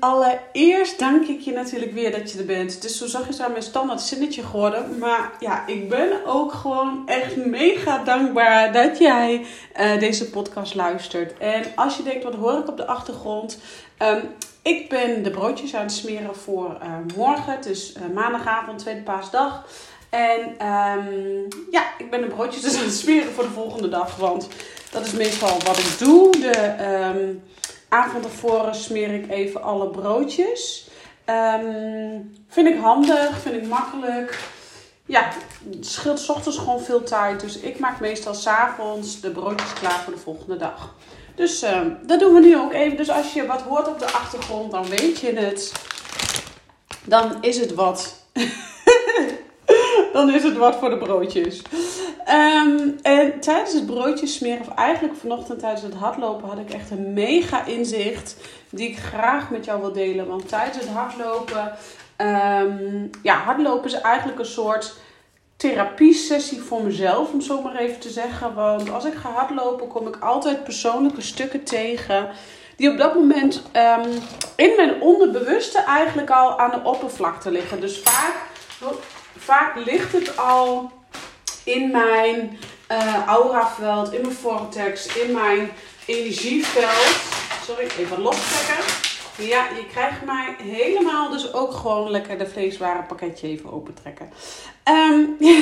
Allereerst 0.00 0.98
dank 0.98 1.26
ik 1.26 1.40
je 1.40 1.52
natuurlijk 1.52 1.92
weer 1.92 2.12
dat 2.12 2.32
je 2.32 2.38
er 2.38 2.44
bent. 2.44 2.82
Dus 2.82 2.98
zo 2.98 3.06
zag 3.06 3.36
je 3.36 3.44
aan 3.44 3.50
mijn 3.50 3.62
standaard 3.62 4.00
zinnetje 4.00 4.42
geworden. 4.42 4.98
Maar 4.98 5.32
ja, 5.40 5.66
ik 5.66 5.88
ben 5.88 6.26
ook 6.26 6.52
gewoon 6.52 7.02
echt 7.06 7.36
mega 7.36 8.04
dankbaar 8.04 8.72
dat 8.72 8.98
jij 8.98 9.46
uh, 9.80 9.98
deze 9.98 10.30
podcast 10.30 10.74
luistert. 10.74 11.38
En 11.38 11.64
als 11.74 11.96
je 11.96 12.02
denkt, 12.02 12.24
wat 12.24 12.34
hoor 12.34 12.58
ik 12.58 12.68
op 12.68 12.76
de 12.76 12.86
achtergrond? 12.86 13.58
Um, 14.02 14.22
ik 14.62 14.88
ben 14.88 15.22
de 15.22 15.30
broodjes 15.30 15.74
aan 15.74 15.82
het 15.82 15.92
smeren 15.92 16.36
voor 16.36 16.78
uh, 16.82 17.16
morgen. 17.16 17.52
Het 17.52 17.66
is 17.66 17.94
uh, 17.96 18.14
maandagavond, 18.14 18.78
tweede 18.78 19.00
paasdag. 19.00 19.66
En 20.10 20.40
um, 20.66 21.48
ja, 21.70 21.82
ik 21.98 22.10
ben 22.10 22.20
de 22.20 22.26
broodjes 22.26 22.62
dus 22.62 22.78
aan 22.78 22.84
het 22.84 22.94
smeren 22.94 23.32
voor 23.32 23.44
de 23.44 23.50
volgende 23.50 23.88
dag. 23.88 24.16
Want 24.16 24.48
dat 24.90 25.06
is 25.06 25.12
meestal 25.12 25.58
wat 25.64 25.78
ik 25.78 25.98
doe. 25.98 26.30
De... 26.30 26.74
Um, 27.16 27.42
avond 27.90 28.24
ervoor 28.24 28.74
smeer 28.74 29.14
ik 29.14 29.30
even 29.30 29.62
alle 29.62 29.88
broodjes. 29.88 30.88
Um, 31.26 32.34
vind 32.48 32.68
ik 32.68 32.80
handig, 32.80 33.38
vind 33.38 33.54
ik 33.54 33.66
makkelijk. 33.66 34.38
Ja, 35.06 35.28
het 35.70 35.86
scheelt 35.86 36.28
ochtends 36.28 36.58
gewoon 36.58 36.80
veel 36.80 37.02
tijd. 37.02 37.40
Dus 37.40 37.58
ik 37.58 37.78
maak 37.78 38.00
meestal 38.00 38.34
s'avonds 38.34 39.20
de 39.20 39.30
broodjes 39.30 39.72
klaar 39.72 40.00
voor 40.00 40.12
de 40.12 40.18
volgende 40.18 40.56
dag. 40.56 40.94
Dus 41.34 41.62
uh, 41.62 41.80
dat 42.06 42.20
doen 42.20 42.34
we 42.34 42.40
nu 42.40 42.56
ook 42.56 42.72
even. 42.72 42.96
Dus 42.96 43.10
als 43.10 43.32
je 43.32 43.46
wat 43.46 43.62
hoort 43.62 43.88
op 43.88 43.98
de 43.98 44.10
achtergrond, 44.10 44.70
dan 44.70 44.88
weet 44.88 45.20
je 45.20 45.32
het. 45.32 45.72
Dan 47.04 47.36
is 47.40 47.58
het 47.58 47.74
wat. 47.74 48.24
dan 50.26 50.34
is 50.34 50.42
het 50.42 50.56
wat 50.56 50.76
voor 50.76 50.90
de 50.90 50.98
broodjes. 50.98 51.62
Um, 52.28 52.98
en 53.02 53.40
tijdens 53.40 53.72
het 53.72 53.86
broodjes 53.86 54.34
smeren, 54.34 54.60
of 54.60 54.74
eigenlijk 54.74 55.16
vanochtend 55.16 55.58
tijdens 55.58 55.82
het 55.82 55.94
hardlopen, 55.94 56.48
had 56.48 56.58
ik 56.58 56.70
echt 56.70 56.90
een 56.90 57.12
mega 57.12 57.64
inzicht 57.64 58.36
die 58.70 58.88
ik 58.88 58.98
graag 58.98 59.50
met 59.50 59.64
jou 59.64 59.80
wil 59.80 59.92
delen. 59.92 60.26
Want 60.26 60.48
tijdens 60.48 60.78
het 60.78 60.88
hardlopen, 60.88 61.72
um, 62.16 63.10
ja, 63.22 63.34
hardlopen 63.34 63.90
is 63.90 64.00
eigenlijk 64.00 64.38
een 64.38 64.44
soort 64.44 64.96
therapie-sessie 65.56 66.60
voor 66.60 66.82
mezelf, 66.82 67.32
om 67.32 67.40
zo 67.40 67.62
maar 67.62 67.76
even 67.76 68.00
te 68.00 68.10
zeggen. 68.10 68.54
Want 68.54 68.90
als 68.90 69.04
ik 69.04 69.14
ga 69.14 69.30
hardlopen, 69.30 69.88
kom 69.88 70.06
ik 70.06 70.16
altijd 70.20 70.64
persoonlijke 70.64 71.20
stukken 71.20 71.64
tegen. 71.64 72.28
Die 72.76 72.90
op 72.90 72.98
dat 72.98 73.14
moment 73.14 73.62
um, 73.76 74.12
in 74.56 74.72
mijn 74.76 75.00
onderbewuste 75.00 75.78
eigenlijk 75.78 76.30
al 76.30 76.58
aan 76.58 76.70
de 76.70 76.88
oppervlakte 76.88 77.50
liggen. 77.50 77.80
Dus 77.80 78.00
vaak, 78.04 78.34
vaak 79.50 79.84
ligt 79.84 80.12
het 80.12 80.36
al 80.36 80.90
in 81.64 81.90
mijn 81.90 82.58
uh, 82.92 83.26
auraveld, 83.26 84.12
in 84.12 84.20
mijn 84.20 84.34
vortex, 84.34 85.16
in 85.16 85.32
mijn 85.32 85.70
energieveld. 86.06 87.20
Sorry, 87.64 87.88
even 87.98 88.20
lostrekken. 88.20 88.84
Ja, 89.38 89.66
je 89.76 89.86
krijgt 89.86 90.24
mij 90.24 90.54
helemaal 90.62 91.30
dus 91.30 91.52
ook 91.52 91.72
gewoon 91.72 92.10
lekker 92.10 92.38
de 92.38 92.46
vleeswaren 92.46 93.06
pakketje 93.06 93.48
even 93.48 93.72
opentrekken. 93.72 94.30
Um, 94.88 95.36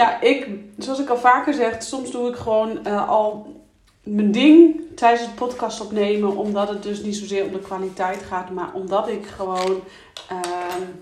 ja, 0.00 0.20
ik, 0.20 0.46
zoals 0.78 1.00
ik 1.00 1.08
al 1.08 1.18
vaker 1.18 1.54
zeg, 1.54 1.82
soms 1.82 2.10
doe 2.10 2.28
ik 2.28 2.36
gewoon 2.36 2.80
uh, 2.86 3.08
al 3.08 3.61
mijn 4.02 4.32
ding 4.32 4.80
tijdens 4.94 5.22
het 5.22 5.34
podcast 5.34 5.80
opnemen. 5.80 6.36
Omdat 6.36 6.68
het 6.68 6.82
dus 6.82 7.02
niet 7.02 7.16
zozeer 7.16 7.44
om 7.44 7.52
de 7.52 7.58
kwaliteit 7.58 8.22
gaat, 8.22 8.50
maar 8.50 8.74
omdat 8.74 9.08
ik 9.08 9.26
gewoon 9.26 9.80
uh, 10.32 10.38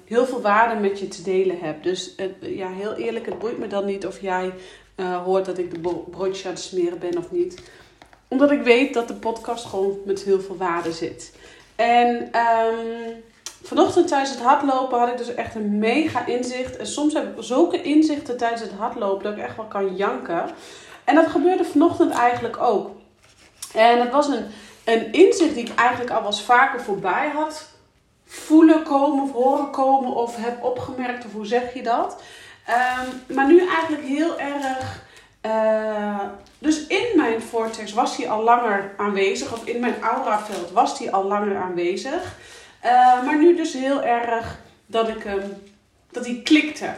heel 0.05 0.27
veel 0.27 0.41
waarde 0.41 0.81
met 0.81 0.99
je 0.99 1.09
te 1.09 1.23
delen 1.23 1.59
heb. 1.61 1.83
Dus 1.83 2.15
uh, 2.17 2.57
ja, 2.57 2.71
heel 2.71 2.95
eerlijk, 2.95 3.27
het 3.27 3.39
boeit 3.39 3.59
me 3.59 3.67
dan 3.67 3.85
niet 3.85 4.07
of 4.07 4.21
jij 4.21 4.53
uh, 4.97 5.25
hoort 5.25 5.45
dat 5.45 5.59
ik 5.59 5.71
de 5.71 6.03
broodjes 6.11 6.47
aan 6.47 6.53
het 6.53 6.61
smeren 6.61 6.99
ben 6.99 7.19
of 7.19 7.31
niet. 7.31 7.63
Omdat 8.29 8.51
ik 8.51 8.63
weet 8.63 8.95
dat 8.95 9.09
de 9.09 9.15
podcast 9.15 9.65
gewoon 9.65 9.99
met 10.05 10.23
heel 10.23 10.41
veel 10.41 10.57
waarde 10.57 10.93
zit. 10.93 11.33
En 11.77 12.09
um, 12.17 13.23
vanochtend 13.63 14.09
tijdens 14.09 14.31
het 14.31 14.41
hardlopen 14.41 14.99
had 14.99 15.09
ik 15.09 15.19
dus 15.19 15.35
echt 15.35 15.55
een 15.55 15.79
mega 15.79 16.27
inzicht. 16.27 16.77
En 16.77 16.87
soms 16.87 17.15
heb 17.15 17.39
ik 17.39 17.45
zulke 17.45 17.83
inzichten 17.83 18.37
tijdens 18.37 18.61
het 18.61 18.73
hardlopen 18.79 19.25
dat 19.25 19.33
ik 19.33 19.43
echt 19.43 19.57
wel 19.57 19.65
kan 19.65 19.97
janken. 19.97 20.51
En 21.05 21.15
dat 21.15 21.27
gebeurde 21.27 21.65
vanochtend 21.65 22.13
eigenlijk 22.13 22.61
ook. 22.61 22.91
En 23.75 24.01
het 24.01 24.11
was 24.11 24.29
een, 24.29 24.47
een 24.85 25.13
inzicht 25.13 25.55
die 25.55 25.65
ik 25.65 25.75
eigenlijk 25.75 26.11
al 26.11 26.23
was 26.23 26.43
vaker 26.43 26.81
voorbij 26.81 27.31
had 27.35 27.69
voelen 28.31 28.83
komen 28.83 29.23
of 29.23 29.33
horen 29.33 29.71
komen 29.71 30.15
of 30.15 30.37
heb 30.37 30.65
opgemerkt 30.65 31.25
of 31.25 31.33
hoe 31.33 31.47
zeg 31.47 31.75
je 31.75 31.83
dat. 31.83 32.23
Um, 32.69 33.37
maar 33.37 33.47
nu 33.47 33.69
eigenlijk 33.69 34.05
heel 34.05 34.39
erg. 34.39 35.03
Uh, 35.47 36.19
dus 36.59 36.87
in 36.87 37.07
mijn 37.17 37.43
vortex 37.43 37.93
was 37.93 38.17
hij 38.17 38.29
al 38.29 38.43
langer 38.43 38.95
aanwezig, 38.97 39.53
of 39.53 39.67
in 39.67 39.81
mijn 39.81 40.03
auraveld 40.03 40.71
was 40.71 40.99
hij 40.99 41.13
al 41.13 41.25
langer 41.25 41.57
aanwezig. 41.57 42.37
Uh, 42.85 43.25
maar 43.25 43.39
nu 43.39 43.57
dus 43.57 43.73
heel 43.73 44.03
erg 44.03 44.59
dat 44.87 45.09
ik 45.09 45.23
hem, 45.23 45.63
dat 46.11 46.27
hij 46.27 46.41
klikte. 46.45 46.91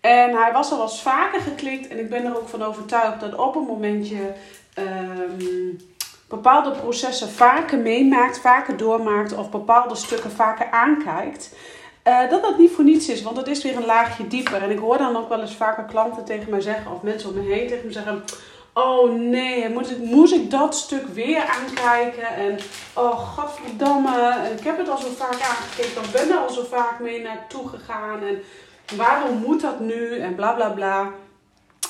En 0.00 0.36
hij 0.36 0.52
was 0.52 0.72
al 0.72 0.82
eens 0.82 1.02
vaker 1.02 1.40
geklikt 1.40 1.88
en 1.88 1.98
ik 1.98 2.10
ben 2.10 2.24
er 2.24 2.36
ook 2.36 2.48
van 2.48 2.62
overtuigd 2.62 3.20
dat 3.20 3.34
op 3.34 3.56
een 3.56 3.62
momentje 3.62 4.32
um, 4.78 5.76
bepaalde 6.28 6.70
processen 6.70 7.28
vaker 7.28 7.78
meemaakt, 7.78 8.38
vaker 8.38 8.76
doormaakt 8.76 9.36
of 9.36 9.50
bepaalde 9.50 9.94
stukken 9.94 10.30
vaker 10.30 10.70
aankijkt. 10.70 11.54
Uh, 12.08 12.30
dat 12.30 12.42
dat 12.42 12.58
niet 12.58 12.70
voor 12.70 12.84
niets 12.84 13.08
is, 13.08 13.22
want 13.22 13.36
het 13.36 13.46
is 13.46 13.62
weer 13.62 13.76
een 13.76 13.84
laagje 13.84 14.26
dieper. 14.26 14.62
En 14.62 14.70
ik 14.70 14.78
hoor 14.78 14.98
dan 14.98 15.16
ook 15.16 15.28
wel 15.28 15.40
eens 15.40 15.54
vaker 15.54 15.84
klanten 15.84 16.24
tegen 16.24 16.50
mij 16.50 16.60
zeggen, 16.60 16.92
of 16.92 17.02
mensen 17.02 17.28
om 17.28 17.34
me 17.34 17.52
heen 17.52 17.68
tegen 17.68 17.86
me 17.86 17.92
zeggen: 17.92 18.24
Oh 18.74 19.12
nee, 19.12 19.68
moet 19.68 19.90
ik, 19.90 19.98
moest 19.98 20.34
ik 20.34 20.50
dat 20.50 20.74
stuk 20.74 21.06
weer 21.06 21.44
aankijken? 21.46 22.26
En 22.36 22.58
oh 22.94 23.18
godverdamme, 23.18 24.50
ik 24.58 24.64
heb 24.64 24.78
het 24.78 24.88
al 24.88 24.98
zo 24.98 25.08
vaak 25.16 25.40
aangekeken, 25.40 26.00
of 26.00 26.12
ben 26.12 26.30
er 26.30 26.36
al 26.36 26.50
zo 26.50 26.64
vaak 26.64 27.00
mee 27.00 27.22
naartoe 27.22 27.68
gegaan. 27.68 28.20
En 28.22 28.42
waarom 28.96 29.36
moet 29.36 29.60
dat 29.60 29.80
nu? 29.80 30.18
En 30.18 30.34
bla 30.34 30.52
bla 30.52 30.68
bla. 30.68 31.10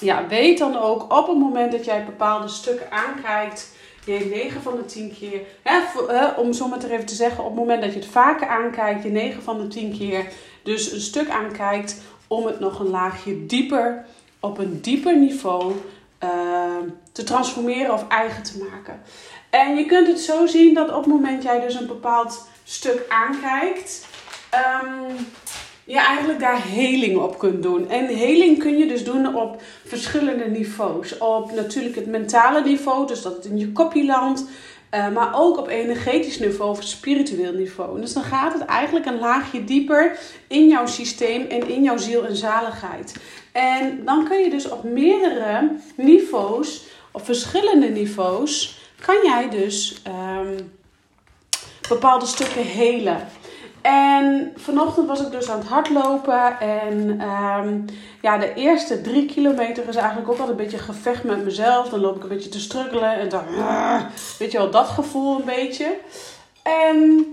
Ja, 0.01 0.27
weet 0.27 0.59
dan 0.59 0.79
ook 0.79 1.13
op 1.13 1.27
het 1.27 1.39
moment 1.39 1.73
dat 1.73 1.85
jij 1.85 2.05
bepaalde 2.05 2.49
stukken 2.49 2.91
aankijkt 2.91 3.73
je 4.05 4.27
9 4.31 4.63
van 4.63 4.77
de 4.77 4.85
10 4.85 5.15
keer, 5.19 5.41
hè, 5.63 6.29
om 6.37 6.53
zo 6.53 6.69
maar 6.69 6.85
even 6.85 7.07
te 7.07 7.15
zeggen, 7.15 7.45
op 7.45 7.51
het 7.51 7.59
moment 7.59 7.83
dat 7.83 7.93
je 7.93 7.99
het 7.99 8.09
vaker 8.09 8.49
aankijkt, 8.49 9.03
je 9.03 9.11
9 9.11 9.43
van 9.43 9.59
de 9.59 9.69
10 9.69 9.99
keer 9.99 10.33
dus 10.63 10.93
een 10.93 11.01
stuk 11.01 11.29
aankijkt 11.29 12.03
om 12.27 12.47
het 12.47 12.61
nog 12.61 12.79
een 12.79 12.91
laagje 12.91 13.47
dieper, 13.47 14.05
op 14.41 14.59
een 14.59 14.81
dieper 14.81 15.19
niveau 15.19 15.73
uh, 16.25 16.93
te 17.13 17.25
transformeren 17.25 17.93
of 17.93 18.09
eigen 18.09 18.43
te 18.43 18.59
maken. 18.59 19.03
En 19.51 19.77
je 19.77 19.87
kunt 19.87 20.07
het 20.07 20.21
zo 20.21 20.47
zien 20.47 20.75
dat 20.75 20.89
op 20.89 20.97
het 21.05 21.07
moment 21.07 21.43
jij 21.43 21.61
dus 21.61 21.75
een 21.75 21.87
bepaald 21.87 22.49
stuk 22.65 23.05
aankijkt, 23.09 24.07
um, 24.83 25.27
je 25.85 25.99
eigenlijk 25.99 26.41
daar 26.41 26.63
heling 26.63 27.17
op 27.17 27.39
kunt 27.39 27.63
doen. 27.63 27.89
En 27.89 28.07
heling 28.07 28.59
kun 28.59 28.79
je 28.79 28.87
dus 28.87 29.05
doen 29.05 29.35
op 29.35 29.63
verschillende 29.85 30.45
niveaus. 30.45 31.19
Op 31.19 31.53
natuurlijk 31.53 31.95
het 31.95 32.07
mentale 32.07 32.63
niveau, 32.63 33.07
dus 33.07 33.23
dat 33.23 33.37
het 33.37 33.45
in 33.45 33.59
je 33.59 33.73
kopje 33.73 34.05
landt. 34.05 34.45
Uh, 34.95 35.09
maar 35.09 35.35
ook 35.35 35.59
op 35.59 35.69
energetisch 35.69 36.39
niveau 36.39 36.71
of 36.71 36.83
spiritueel 36.83 37.53
niveau. 37.53 38.01
Dus 38.01 38.13
dan 38.13 38.23
gaat 38.23 38.53
het 38.53 38.65
eigenlijk 38.65 39.07
een 39.07 39.19
laagje 39.19 39.65
dieper 39.65 40.19
in 40.49 40.69
jouw 40.69 40.87
systeem 40.87 41.47
en 41.49 41.69
in 41.69 41.83
jouw 41.83 41.97
ziel 41.97 42.27
en 42.27 42.37
zaligheid. 42.37 43.15
En 43.53 44.05
dan 44.05 44.29
kun 44.29 44.39
je 44.39 44.51
dus 44.51 44.69
op 44.69 44.85
meerdere 44.85 45.71
niveaus, 45.95 46.85
op 47.13 47.25
verschillende 47.25 47.89
niveaus, 47.89 48.79
kan 49.01 49.17
jij 49.23 49.51
dus 49.51 50.03
um, 50.07 50.73
bepaalde 51.89 52.27
stukken 52.27 52.63
helen. 52.63 53.29
En 53.85 54.53
vanochtend 54.57 55.07
was 55.07 55.21
ik 55.21 55.31
dus 55.31 55.51
aan 55.51 55.59
het 55.59 55.69
hardlopen. 55.69 56.61
En 56.61 57.21
ehm, 57.21 57.81
ja, 58.21 58.39
de 58.39 58.55
eerste 58.55 59.01
drie 59.01 59.27
kilometer 59.27 59.89
is 59.89 59.97
eigenlijk 59.97 60.29
ook 60.29 60.39
altijd 60.39 60.59
een 60.59 60.65
beetje 60.65 60.79
gevecht 60.79 61.25
met 61.25 61.45
mezelf. 61.45 61.89
Dan 61.89 62.01
loop 62.01 62.17
ik 62.17 62.23
een 62.23 62.29
beetje 62.29 62.49
te 62.49 62.61
struggelen. 62.61 63.19
En 63.19 63.29
dan, 63.29 63.45
weet 64.39 64.53
je 64.53 64.59
wel, 64.59 64.71
dat 64.71 64.89
gevoel 64.89 65.39
een 65.39 65.45
beetje. 65.45 65.97
En 66.63 67.27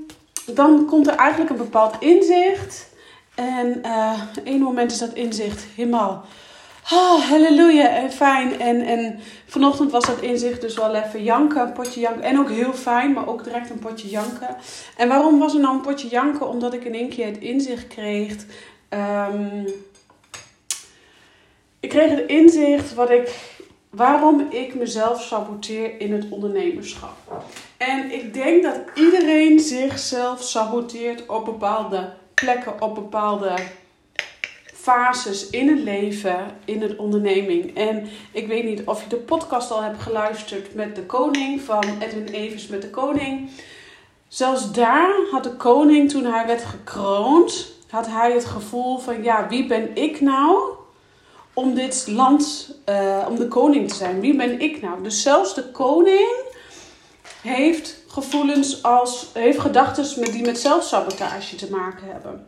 dan 0.45 0.86
komt 0.86 1.07
er 1.07 1.15
eigenlijk 1.15 1.51
een 1.51 1.57
bepaald 1.57 1.95
inzicht. 2.00 2.89
En 3.36 3.81
uh, 3.86 4.21
één 4.44 4.62
moment 4.62 4.92
is 4.92 4.98
dat 4.98 5.13
inzicht 5.13 5.65
helemaal 5.75 6.25
Oh, 6.89 7.21
halleluja 7.21 7.89
en 7.89 8.11
fijn. 8.11 8.59
En, 8.59 8.81
en 8.81 9.19
vanochtend 9.45 9.91
was 9.91 10.05
dat 10.05 10.21
inzicht 10.21 10.61
dus 10.61 10.75
wel 10.75 10.95
even 10.95 11.23
janken, 11.23 11.71
potje 11.73 11.99
janken. 11.99 12.23
En 12.23 12.39
ook 12.39 12.49
heel 12.49 12.73
fijn, 12.73 13.13
maar 13.13 13.27
ook 13.27 13.43
direct 13.43 13.69
een 13.69 13.79
potje 13.79 14.09
janken. 14.09 14.55
En 14.97 15.07
waarom 15.07 15.39
was 15.39 15.53
er 15.53 15.59
nou 15.59 15.75
een 15.75 15.81
potje 15.81 16.07
janken? 16.07 16.47
Omdat 16.49 16.73
ik 16.73 16.83
in 16.83 16.93
één 16.93 17.09
keer 17.09 17.25
het 17.25 17.37
inzicht 17.37 17.87
kreeg. 17.87 18.35
Um, 18.89 19.65
ik 21.79 21.89
kreeg 21.89 22.09
het 22.09 22.29
inzicht 22.29 22.93
wat 22.93 23.09
ik, 23.09 23.55
waarom 23.89 24.47
ik 24.49 24.75
mezelf 24.75 25.21
saboteer 25.21 25.99
in 25.99 26.13
het 26.13 26.25
ondernemerschap. 26.29 27.45
En 27.77 28.11
ik 28.11 28.33
denk 28.33 28.63
dat 28.63 28.79
iedereen 28.95 29.59
zichzelf 29.59 30.43
saboteert 30.43 31.25
op 31.25 31.45
bepaalde 31.45 32.13
plekken, 32.33 32.81
op 32.81 32.95
bepaalde 32.95 33.53
fases 34.81 35.49
in 35.49 35.69
het 35.69 35.79
leven, 35.79 36.57
in 36.65 36.81
het 36.81 36.95
onderneming. 36.95 37.75
En 37.75 38.07
ik 38.31 38.47
weet 38.47 38.63
niet 38.63 38.81
of 38.85 39.03
je 39.03 39.09
de 39.09 39.15
podcast 39.15 39.71
al 39.71 39.83
hebt 39.83 40.01
geluisterd 40.01 40.73
met 40.73 40.95
de 40.95 41.03
koning 41.03 41.61
van 41.61 41.83
Edwin 41.99 42.27
Evers 42.27 42.67
met 42.67 42.81
de 42.81 42.89
koning. 42.89 43.49
Zelfs 44.27 44.71
daar 44.71 45.13
had 45.31 45.43
de 45.43 45.55
koning, 45.55 46.09
toen 46.09 46.25
hij 46.25 46.45
werd 46.45 46.63
gekroond, 46.63 47.71
had 47.89 48.07
hij 48.07 48.31
het 48.31 48.45
gevoel 48.45 48.97
van 48.97 49.23
ja, 49.23 49.47
wie 49.47 49.67
ben 49.67 49.95
ik 49.95 50.21
nou 50.21 50.61
om 51.53 51.73
dit 51.73 52.07
land, 52.07 52.75
uh, 52.89 53.25
om 53.29 53.35
de 53.35 53.47
koning 53.47 53.89
te 53.89 53.95
zijn? 53.95 54.19
Wie 54.19 54.35
ben 54.35 54.59
ik 54.59 54.81
nou? 54.81 55.03
Dus 55.03 55.21
zelfs 55.21 55.53
de 55.53 55.71
koning 55.71 56.27
heeft 57.41 58.03
gevoelens 58.07 58.83
als, 58.83 59.29
heeft 59.33 59.59
gedachten 59.59 60.31
die 60.31 60.45
met 60.45 60.59
zelfsabotage 60.59 61.55
te 61.55 61.69
maken 61.69 62.07
hebben. 62.07 62.47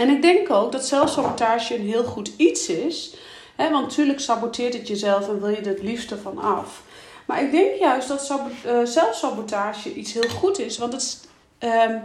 En 0.00 0.08
ik 0.08 0.22
denk 0.22 0.50
ook 0.50 0.72
dat 0.72 0.86
zelfsabotage 0.86 1.74
een 1.74 1.86
heel 1.86 2.04
goed 2.04 2.32
iets 2.36 2.68
is. 2.68 3.14
Hè, 3.56 3.70
want 3.70 3.86
natuurlijk 3.86 4.20
saboteert 4.20 4.72
het 4.72 4.88
jezelf 4.88 5.28
en 5.28 5.40
wil 5.40 5.48
je 5.48 5.56
er 5.56 5.66
het 5.66 5.82
liefste 5.82 6.18
van 6.18 6.38
af. 6.38 6.82
Maar 7.26 7.42
ik 7.42 7.50
denk 7.50 7.78
juist 7.78 8.08
dat 8.08 8.32
uh, 8.66 8.84
zelfsabotage 8.84 9.94
iets 9.94 10.12
heel 10.12 10.28
goed 10.28 10.58
is. 10.58 10.78
Want 10.78 10.92
het, 10.92 11.28
uh, 11.60 11.96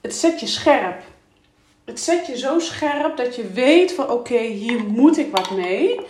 het 0.00 0.14
zet 0.14 0.40
je 0.40 0.46
scherp. 0.46 1.02
Het 1.84 2.00
zet 2.00 2.26
je 2.26 2.38
zo 2.38 2.58
scherp 2.58 3.16
dat 3.16 3.36
je 3.36 3.48
weet 3.48 3.92
van 3.92 4.10
oké, 4.10 4.38
hier 4.38 4.84
moet 4.84 5.18
ik 5.18 5.30
wat 5.36 5.50
mee. 5.50 6.00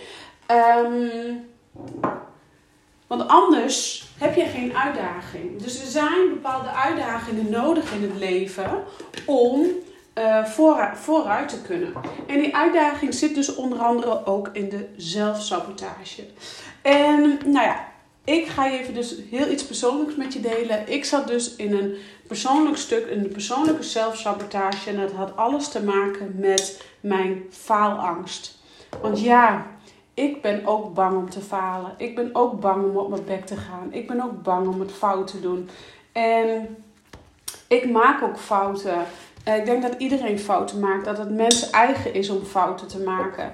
Um, 0.51 1.49
want 3.07 3.27
anders 3.27 4.05
heb 4.17 4.35
je 4.35 4.45
geen 4.45 4.77
uitdaging. 4.77 5.61
Dus 5.61 5.81
er 5.81 5.87
zijn 5.87 6.29
bepaalde 6.29 6.69
uitdagingen 6.69 7.49
nodig 7.49 7.93
in 7.93 8.01
het 8.01 8.17
leven 8.17 8.83
om 9.25 9.67
uh, 10.17 10.45
vooruit 10.93 11.49
te 11.49 11.61
kunnen. 11.61 11.93
En 12.27 12.39
die 12.39 12.55
uitdaging 12.55 13.13
zit 13.13 13.35
dus 13.35 13.55
onder 13.55 13.79
andere 13.79 14.25
ook 14.25 14.49
in 14.53 14.69
de 14.69 14.87
zelfsabotage. 14.95 16.23
En 16.81 17.39
nou 17.45 17.65
ja, 17.65 17.87
ik 18.23 18.47
ga 18.47 18.71
even 18.71 18.93
dus 18.93 19.15
heel 19.29 19.49
iets 19.49 19.65
persoonlijks 19.65 20.15
met 20.15 20.33
je 20.33 20.39
delen. 20.39 20.91
Ik 20.91 21.05
zat 21.05 21.27
dus 21.27 21.55
in 21.55 21.73
een 21.73 21.95
persoonlijk 22.27 22.77
stuk, 22.77 23.05
in 23.07 23.19
een 23.19 23.31
persoonlijke 23.31 23.83
zelfsabotage. 23.83 24.89
En 24.89 24.97
dat 24.97 25.11
had 25.11 25.37
alles 25.37 25.67
te 25.67 25.83
maken 25.83 26.35
met 26.35 26.83
mijn 26.99 27.43
faalangst. 27.49 28.57
Want 29.01 29.21
ja, 29.21 29.65
ik 30.13 30.41
ben 30.41 30.65
ook 30.65 30.93
bang 30.93 31.17
om 31.17 31.29
te 31.29 31.41
falen. 31.41 31.93
Ik 31.97 32.15
ben 32.15 32.29
ook 32.33 32.59
bang 32.59 32.83
om 32.83 32.97
op 32.97 33.09
mijn 33.09 33.25
bek 33.25 33.45
te 33.45 33.55
gaan. 33.55 33.93
Ik 33.93 34.07
ben 34.07 34.21
ook 34.21 34.43
bang 34.43 34.67
om 34.67 34.79
het 34.79 34.91
fout 34.91 35.27
te 35.27 35.39
doen. 35.39 35.69
En 36.11 36.77
ik 37.67 37.89
maak 37.89 38.23
ook 38.23 38.39
fouten. 38.39 39.05
Eh, 39.45 39.55
ik 39.55 39.65
denk 39.65 39.81
dat 39.81 39.95
iedereen 39.97 40.39
fouten 40.39 40.79
maakt. 40.79 41.05
Dat 41.05 41.17
het 41.17 41.29
mensen 41.29 41.71
eigen 41.71 42.13
is 42.13 42.29
om 42.29 42.43
fouten 42.43 42.87
te 42.87 42.99
maken. 42.99 43.53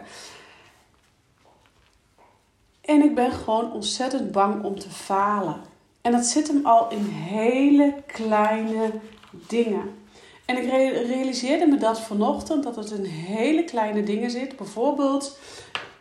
En 2.82 3.04
ik 3.04 3.16
ben 3.16 3.32
gewoon 3.32 3.74
ontzettend 3.74 4.32
bang 4.32 4.64
om 4.64 4.80
te 4.80 4.90
falen. 4.90 5.62
En 6.02 6.12
dat 6.12 6.26
zit 6.26 6.48
hem 6.48 6.66
al 6.66 6.90
in 6.90 7.06
hele 7.06 7.94
kleine 8.06 8.92
dingen. 9.32 10.00
En 10.46 10.58
ik 10.58 10.70
realiseerde 11.08 11.66
me 11.66 11.78
dat 11.78 12.02
vanochtend, 12.02 12.64
dat 12.64 12.76
het 12.76 12.92
in 12.92 13.06
hele 13.06 13.64
kleine 13.64 14.04
dingen 14.04 14.32
zit. 14.32 14.56
Bijvoorbeeld, 14.56 15.40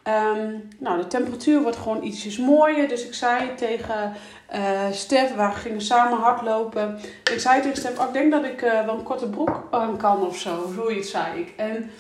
ehm, 0.03 0.55
nou, 0.79 0.99
de 0.99 1.07
temperatuur 1.07 1.63
wordt 1.63 1.77
gewoon 1.77 2.03
ietsjes 2.03 2.39
mooier. 2.39 2.89
Dus 2.89 3.07
ik 3.07 3.15
zei 3.15 3.55
tegen 3.55 4.13
uh, 4.55 4.93
Stef, 4.93 5.35
we 5.35 5.51
gingen 5.53 5.81
samen 5.81 6.19
hardlopen. 6.19 6.99
Ik 7.33 7.41
zei 7.41 7.63
tegen 7.63 7.77
Stef, 7.77 7.99
oh, 7.99 8.07
ik 8.07 8.13
denk 8.13 8.31
dat 8.31 8.45
ik 8.45 8.63
uh, 8.63 8.85
wel 8.85 8.95
een 8.95 9.03
korte 9.03 9.29
broek 9.29 9.67
aan 9.71 9.97
kan 9.97 10.27
of 10.27 10.39
zo. 10.39 10.73
Zoiets 10.75 11.11
zei 11.11 11.41
ik. 11.41 11.53
En, 11.57 11.91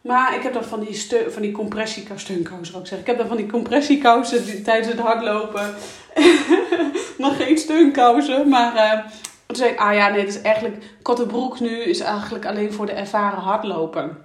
maar 0.00 0.34
ik 0.34 0.42
heb 0.42 0.52
dan 0.52 0.64
van 0.64 0.80
die, 0.80 0.94
steun, 0.94 1.32
van 1.32 1.42
die 1.42 1.52
compressiekousen, 1.52 2.78
ook 2.78 2.86
zeggen. 2.86 2.98
Ik 2.98 3.06
heb 3.06 3.18
dan 3.18 3.28
van 3.28 3.36
die 3.36 3.46
compressiekousen 3.46 4.62
tijdens 4.62 4.88
het 4.88 5.00
hardlopen. 5.00 5.74
Nog 7.18 7.36
geen 7.36 7.58
steunkousen, 7.58 8.48
maar... 8.48 8.74
Uh, 8.74 9.10
toen 9.46 9.56
zei 9.56 9.70
ik, 9.70 9.78
ah 9.78 9.94
ja, 9.94 10.08
nee, 10.08 10.20
het 10.20 10.28
is 10.28 10.40
eigenlijk... 10.40 10.84
Korte 11.02 11.26
broek 11.26 11.60
nu 11.60 11.82
is 11.82 12.00
eigenlijk 12.00 12.46
alleen 12.46 12.72
voor 12.72 12.86
de 12.86 12.92
ervaren 12.92 13.38
hardloper. 13.38 14.16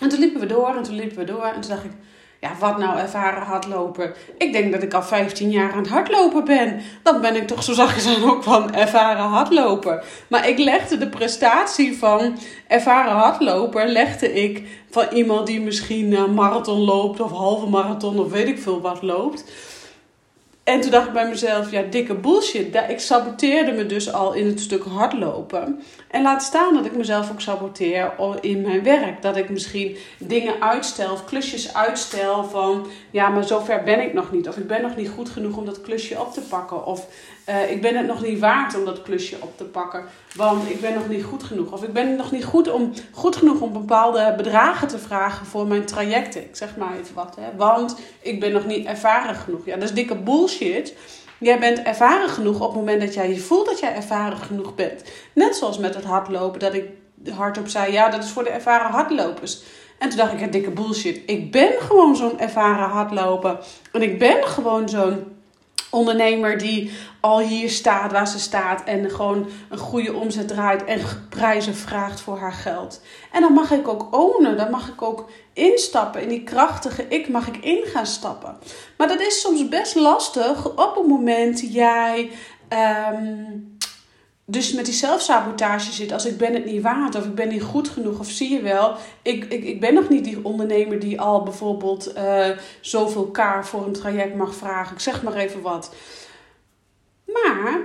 En 0.00 0.08
toen 0.08 0.18
liepen 0.18 0.40
we 0.40 0.46
door 0.46 0.76
en 0.76 0.82
toen 0.82 0.94
liepen 0.94 1.16
we 1.16 1.24
door. 1.24 1.44
En 1.44 1.60
toen 1.60 1.70
dacht 1.70 1.84
ik, 1.84 1.90
ja, 2.40 2.50
wat 2.58 2.78
nou 2.78 2.98
ervaren 2.98 3.42
hardlopen? 3.42 4.14
Ik 4.38 4.52
denk 4.52 4.72
dat 4.72 4.82
ik 4.82 4.94
al 4.94 5.02
15 5.02 5.50
jaar 5.50 5.72
aan 5.72 5.78
het 5.78 5.88
hardlopen 5.88 6.44
ben. 6.44 6.80
Dan 7.02 7.20
ben 7.20 7.36
ik 7.36 7.46
toch 7.46 7.62
zo 7.62 7.72
zachtjes 7.72 8.16
aan 8.16 8.30
ook 8.30 8.42
van 8.42 8.74
ervaren 8.74 9.24
hardloper. 9.24 10.04
Maar 10.28 10.48
ik 10.48 10.58
legde 10.58 10.98
de 10.98 11.08
prestatie 11.08 11.98
van 11.98 12.38
ervaren 12.66 13.12
hardloper, 13.12 13.86
legde 13.86 14.32
ik 14.32 14.62
van 14.90 15.06
iemand 15.12 15.46
die 15.46 15.60
misschien 15.60 16.12
een 16.12 16.34
marathon 16.34 16.78
loopt 16.78 17.20
of 17.20 17.30
halve 17.30 17.66
marathon 17.66 18.18
of 18.18 18.30
weet 18.30 18.48
ik 18.48 18.58
veel 18.58 18.80
wat 18.80 19.02
loopt. 19.02 19.44
En 20.68 20.80
toen 20.80 20.90
dacht 20.90 21.06
ik 21.06 21.12
bij 21.12 21.28
mezelf, 21.28 21.70
ja, 21.70 21.82
dikke 21.82 22.14
bullshit. 22.14 22.78
Ik 22.88 23.00
saboteerde 23.00 23.72
me 23.72 23.86
dus 23.86 24.12
al 24.12 24.32
in 24.32 24.46
het 24.46 24.60
stuk 24.60 24.84
hardlopen. 24.84 25.82
En 26.10 26.22
laat 26.22 26.42
staan 26.42 26.74
dat 26.74 26.86
ik 26.86 26.96
mezelf 26.96 27.30
ook 27.30 27.40
saboteer 27.40 28.12
in 28.40 28.60
mijn 28.60 28.82
werk. 28.82 29.22
Dat 29.22 29.36
ik 29.36 29.50
misschien 29.50 29.96
dingen 30.18 30.62
uitstel 30.62 31.12
of 31.12 31.24
klusjes 31.24 31.74
uitstel 31.74 32.44
van... 32.44 32.86
Ja, 33.10 33.28
maar 33.28 33.44
zover 33.44 33.82
ben 33.82 34.00
ik 34.00 34.12
nog 34.12 34.32
niet. 34.32 34.48
Of 34.48 34.56
ik 34.56 34.66
ben 34.66 34.82
nog 34.82 34.96
niet 34.96 35.08
goed 35.08 35.28
genoeg 35.28 35.56
om 35.56 35.64
dat 35.64 35.80
klusje 35.80 36.20
op 36.20 36.32
te 36.32 36.40
pakken. 36.40 36.86
Of 36.86 37.06
uh, 37.48 37.70
ik 37.70 37.80
ben 37.80 37.96
het 37.96 38.06
nog 38.06 38.22
niet 38.22 38.38
waard 38.38 38.76
om 38.76 38.84
dat 38.84 39.02
klusje 39.02 39.36
op 39.40 39.56
te 39.56 39.64
pakken. 39.64 40.04
Want 40.34 40.70
ik 40.70 40.80
ben 40.80 40.94
nog 40.94 41.08
niet 41.08 41.24
goed 41.24 41.42
genoeg. 41.42 41.72
Of 41.72 41.82
ik 41.82 41.92
ben 41.92 42.16
nog 42.16 42.30
niet 42.30 42.44
goed, 42.44 42.72
om, 42.72 42.92
goed 43.12 43.36
genoeg 43.36 43.60
om 43.60 43.72
bepaalde 43.72 44.34
bedragen 44.36 44.88
te 44.88 44.98
vragen 44.98 45.46
voor 45.46 45.66
mijn 45.66 45.84
trajecten. 45.84 46.42
Ik 46.42 46.56
zeg 46.56 46.76
maar 46.76 46.98
even 46.98 47.14
wat. 47.14 47.36
Hè. 47.40 47.56
Want 47.56 47.96
ik 48.20 48.40
ben 48.40 48.52
nog 48.52 48.66
niet 48.66 48.86
ervaren 48.86 49.34
genoeg. 49.34 49.64
Ja, 49.64 49.74
dat 49.74 49.82
is 49.82 49.94
dikke 49.94 50.16
bullshit. 50.16 50.94
Jij 51.38 51.58
bent 51.58 51.82
ervaren 51.82 52.28
genoeg 52.28 52.60
op 52.60 52.68
het 52.68 52.76
moment 52.76 53.00
dat 53.00 53.14
jij 53.14 53.28
je 53.28 53.38
voelt 53.38 53.66
dat 53.66 53.80
jij 53.80 53.94
ervaren 53.94 54.38
genoeg 54.38 54.74
bent. 54.74 55.02
Net 55.34 55.56
zoals 55.56 55.78
met 55.78 55.94
het 55.94 56.04
hardlopen, 56.04 56.60
dat 56.60 56.74
ik 56.74 56.84
hardop 57.34 57.68
zei: 57.68 57.92
ja, 57.92 58.08
dat 58.08 58.24
is 58.24 58.30
voor 58.30 58.44
de 58.44 58.50
ervaren 58.50 58.90
hardlopers. 58.90 59.62
En 59.98 60.08
toen 60.08 60.18
dacht 60.18 60.32
ik: 60.32 60.40
ja, 60.40 60.46
dikke 60.46 60.70
bullshit. 60.70 61.20
Ik 61.26 61.52
ben 61.52 61.72
gewoon 61.78 62.16
zo'n 62.16 62.40
ervaren 62.40 62.88
hardloper. 62.88 63.58
En 63.92 64.02
ik 64.02 64.18
ben 64.18 64.44
gewoon 64.44 64.88
zo'n 64.88 65.37
ondernemer 65.90 66.58
die 66.58 66.90
al 67.20 67.40
hier 67.40 67.70
staat 67.70 68.12
waar 68.12 68.28
ze 68.28 68.38
staat 68.38 68.84
en 68.84 69.10
gewoon 69.10 69.48
een 69.68 69.78
goede 69.78 70.14
omzet 70.14 70.48
draait 70.48 70.84
en 70.84 71.00
prijzen 71.28 71.74
vraagt 71.74 72.20
voor 72.20 72.38
haar 72.38 72.52
geld. 72.52 73.00
En 73.32 73.40
dan 73.40 73.52
mag 73.52 73.70
ik 73.70 73.88
ook 73.88 74.08
ownen, 74.10 74.56
dan 74.56 74.70
mag 74.70 74.88
ik 74.88 75.02
ook 75.02 75.30
instappen 75.52 76.22
in 76.22 76.28
die 76.28 76.44
krachtige 76.44 77.08
ik 77.08 77.28
mag 77.28 77.46
ik 77.46 77.56
in 77.56 77.84
gaan 77.84 78.06
stappen. 78.06 78.56
Maar 78.96 79.08
dat 79.08 79.20
is 79.20 79.40
soms 79.40 79.68
best 79.68 79.94
lastig 79.94 80.66
op 80.66 80.94
het 80.96 81.06
moment 81.06 81.72
jij 81.72 82.30
um, 83.12 83.77
dus 84.50 84.72
met 84.72 84.84
die 84.84 84.94
zelfsabotage 84.94 85.92
zit. 85.92 86.12
Als 86.12 86.26
ik 86.26 86.36
ben 86.36 86.54
het 86.54 86.64
niet 86.64 86.82
waard 86.82 87.14
of 87.14 87.24
ik 87.24 87.34
ben 87.34 87.48
niet 87.48 87.62
goed 87.62 87.88
genoeg. 87.88 88.18
Of 88.18 88.30
zie 88.30 88.50
je 88.50 88.62
wel, 88.62 88.94
ik, 89.22 89.44
ik, 89.44 89.64
ik 89.64 89.80
ben 89.80 89.94
nog 89.94 90.08
niet 90.08 90.24
die 90.24 90.44
ondernemer 90.44 90.98
die 90.98 91.20
al 91.20 91.42
bijvoorbeeld 91.42 92.16
uh, 92.16 92.48
zoveel 92.80 93.26
kaar 93.26 93.66
voor 93.66 93.86
een 93.86 93.92
traject 93.92 94.34
mag 94.34 94.54
vragen. 94.54 94.94
Ik 94.94 95.00
zeg 95.00 95.22
maar 95.22 95.34
even 95.34 95.60
wat. 95.62 95.94
Maar 97.24 97.80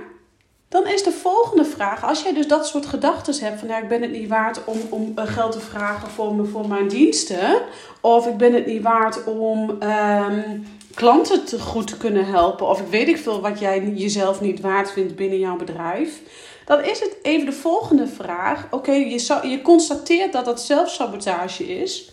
dan 0.68 0.86
is 0.86 1.02
de 1.02 1.12
volgende 1.12 1.64
vraag, 1.64 2.04
als 2.04 2.22
jij 2.22 2.32
dus 2.32 2.48
dat 2.48 2.66
soort 2.66 2.86
gedachten 2.86 3.44
hebt 3.44 3.58
van 3.58 3.68
ja, 3.68 3.82
ik 3.82 3.88
ben 3.88 4.02
het 4.02 4.12
niet 4.12 4.28
waard 4.28 4.64
om, 4.64 4.78
om 4.90 5.12
eh, 5.14 5.26
geld 5.26 5.52
te 5.52 5.60
vragen 5.60 6.08
voor, 6.08 6.34
me, 6.34 6.44
voor 6.44 6.68
mijn 6.68 6.88
diensten. 6.88 7.60
Of 8.00 8.26
ik 8.26 8.36
ben 8.36 8.54
het 8.54 8.66
niet 8.66 8.82
waard 8.82 9.24
om 9.24 9.82
um, 9.82 10.66
klanten 10.94 11.44
te 11.44 11.60
goed 11.60 11.86
te 11.86 11.96
kunnen 11.96 12.26
helpen. 12.26 12.68
Of 12.68 12.80
ik 12.80 12.86
weet 12.86 13.08
ik 13.08 13.18
veel 13.18 13.40
wat 13.40 13.58
jij 13.58 13.92
jezelf 13.94 14.40
niet 14.40 14.60
waard 14.60 14.92
vindt 14.92 15.16
binnen 15.16 15.38
jouw 15.38 15.56
bedrijf 15.56 16.20
Dan 16.64 16.84
is 16.84 17.00
het 17.00 17.16
even 17.22 17.46
de 17.46 17.52
volgende 17.52 18.06
vraag. 18.06 18.66
Oké, 18.70 18.92
je, 18.92 19.38
je 19.42 19.62
constateert 19.62 20.32
dat 20.32 20.44
dat 20.44 20.60
zelfsabotage 20.60 21.80
is. 21.80 22.12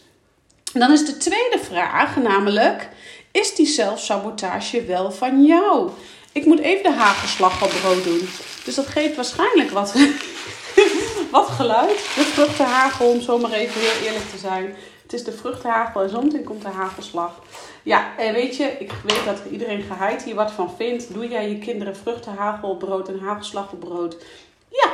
Dan 0.74 0.92
is 0.92 1.06
de 1.06 1.18
tweede 1.18 1.60
vraag 1.60 2.16
namelijk: 2.18 2.90
is 3.32 3.56
die 3.56 3.68
zelfsabotage 3.68 4.86
wel 4.86 5.12
van 5.12 5.46
jou? 5.46 5.90
Ik 6.32 6.46
moet 6.46 6.60
even 6.60 6.84
de 6.84 6.98
hagelslag 6.98 7.64
op 7.64 7.74
brood 7.82 8.04
doen. 8.04 8.30
Dus 8.64 8.76
dat 8.76 8.88
geeft 8.88 9.16
waarschijnlijk 9.16 9.72
wat, 9.72 9.94
wat 11.32 11.48
geluid. 11.48 11.98
De 12.16 12.24
vruchtenhagel, 12.34 13.08
om 13.08 13.22
zo 13.22 13.38
maar 13.38 13.52
even 13.52 13.82
heel 13.82 14.08
eerlijk 14.08 14.30
te 14.30 14.38
zijn. 14.38 14.76
Het 15.12 15.20
is 15.20 15.26
de 15.26 15.32
vruchtenhagel 15.32 16.02
en 16.02 16.10
zometeen 16.10 16.44
komt 16.44 16.62
de 16.62 16.68
hagelslag. 16.68 17.40
Ja, 17.84 18.18
en 18.18 18.34
weet 18.34 18.58
je, 18.58 18.64
ik 18.80 18.92
weet 19.04 19.26
dat 19.26 19.42
iedereen 19.52 19.82
geheid 19.82 20.24
hier 20.24 20.36
wat 20.36 20.52
van 20.52 20.76
vindt. 20.78 21.14
Doe 21.14 21.28
jij 21.28 21.50
je 21.50 21.58
kinderen 21.58 21.96
vruchtenhagel 21.96 22.70
op 22.70 22.80
brood 22.80 23.08
en 23.08 23.20
hagelslag 23.20 23.72
op 23.72 23.80
brood? 23.80 24.18
Ja, 24.70 24.94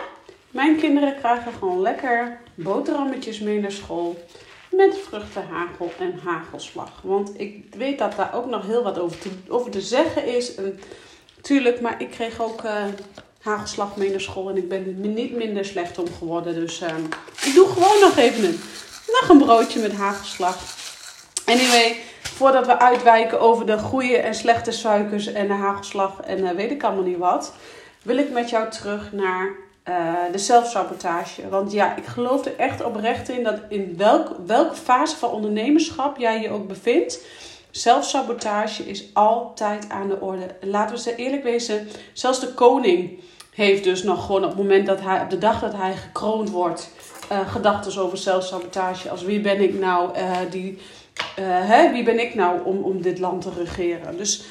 mijn 0.49 0.77
kinderen 0.77 1.15
krijgen 1.15 1.53
gewoon 1.53 1.81
lekker 1.81 2.39
boterhammetjes 2.55 3.39
mee 3.39 3.59
naar 3.59 3.71
school. 3.71 4.23
Met 4.71 4.97
vruchtenhagel 4.97 5.91
en 5.99 6.19
hagelslag. 6.23 7.01
Want 7.03 7.39
ik 7.39 7.65
weet 7.77 7.99
dat 7.99 8.15
daar 8.15 8.33
ook 8.33 8.45
nog 8.45 8.65
heel 8.65 8.83
wat 8.83 8.99
over 8.99 9.19
te, 9.19 9.29
over 9.47 9.71
te 9.71 9.81
zeggen 9.81 10.25
is. 10.25 10.51
Tuurlijk, 11.41 11.81
maar 11.81 12.01
ik 12.01 12.09
kreeg 12.09 12.41
ook 12.41 12.63
uh, 12.63 12.83
hagelslag 13.41 13.95
mee 13.95 14.09
naar 14.09 14.21
school. 14.21 14.49
En 14.49 14.57
ik 14.57 14.69
ben 14.69 14.85
er 14.85 15.07
niet 15.07 15.35
minder 15.35 15.65
slecht 15.65 15.99
om 15.99 16.07
geworden. 16.17 16.53
Dus 16.53 16.81
uh, 16.81 16.87
ik 17.45 17.53
doe 17.55 17.67
gewoon 17.67 17.99
nog 17.99 18.17
even 18.17 18.43
een, 18.43 18.59
nog 19.07 19.29
een 19.29 19.37
broodje 19.37 19.79
met 19.79 19.93
hagelslag. 19.93 20.57
Anyway, 21.45 21.95
voordat 22.21 22.65
we 22.65 22.79
uitwijken 22.79 23.39
over 23.39 23.65
de 23.65 23.77
goede 23.77 24.17
en 24.17 24.35
slechte 24.35 24.71
suikers 24.71 25.27
en 25.27 25.47
de 25.47 25.53
hagelslag 25.53 26.21
en 26.21 26.39
uh, 26.39 26.49
weet 26.49 26.71
ik 26.71 26.83
allemaal 26.83 27.03
niet 27.03 27.17
wat, 27.17 27.53
wil 28.01 28.17
ik 28.17 28.31
met 28.31 28.49
jou 28.49 28.69
terug 28.69 29.11
naar 29.11 29.49
uh, 29.89 30.13
de 30.31 30.37
zelfsabotage. 30.37 31.49
Want 31.49 31.71
ja, 31.71 31.95
ik 31.95 32.05
geloof 32.05 32.45
er 32.45 32.55
echt 32.57 32.83
oprecht 32.83 33.29
in 33.29 33.43
dat 33.43 33.59
in 33.69 33.93
welk, 33.97 34.31
welke 34.45 34.75
fase 34.75 35.15
van 35.15 35.29
ondernemerschap 35.29 36.17
jij 36.17 36.41
je 36.41 36.49
ook 36.49 36.67
bevindt, 36.67 37.19
zelfsabotage 37.71 38.89
is 38.89 39.05
altijd 39.13 39.89
aan 39.89 40.07
de 40.07 40.19
orde. 40.19 40.55
Laten 40.61 40.95
we 40.95 41.01
ze 41.01 41.15
eerlijk 41.15 41.43
wezen, 41.43 41.87
zelfs 42.13 42.39
de 42.39 42.53
koning 42.53 43.19
heeft 43.53 43.83
dus 43.83 44.03
nog 44.03 44.25
gewoon 44.25 44.43
op 44.43 44.49
het 44.49 44.57
moment 44.57 44.85
dat 44.85 45.01
hij, 45.01 45.21
op 45.21 45.29
de 45.29 45.37
dag 45.37 45.59
dat 45.59 45.73
hij 45.73 45.95
gekroond 45.95 46.49
wordt, 46.49 46.89
uh, 47.31 47.51
gedachten 47.51 48.01
over 48.01 48.17
zelfsabotage. 48.17 49.09
Als 49.09 49.23
wie 49.23 49.41
ben 49.41 49.61
ik 49.61 49.79
nou 49.79 50.11
die 50.49 50.77
uh, 51.39 51.45
hè, 51.45 51.91
wie 51.91 52.03
ben 52.03 52.19
ik 52.19 52.35
nou 52.35 52.63
om, 52.63 52.83
om 52.83 53.01
dit 53.01 53.19
land 53.19 53.41
te 53.41 53.51
regeren? 53.57 54.17
Dus 54.17 54.45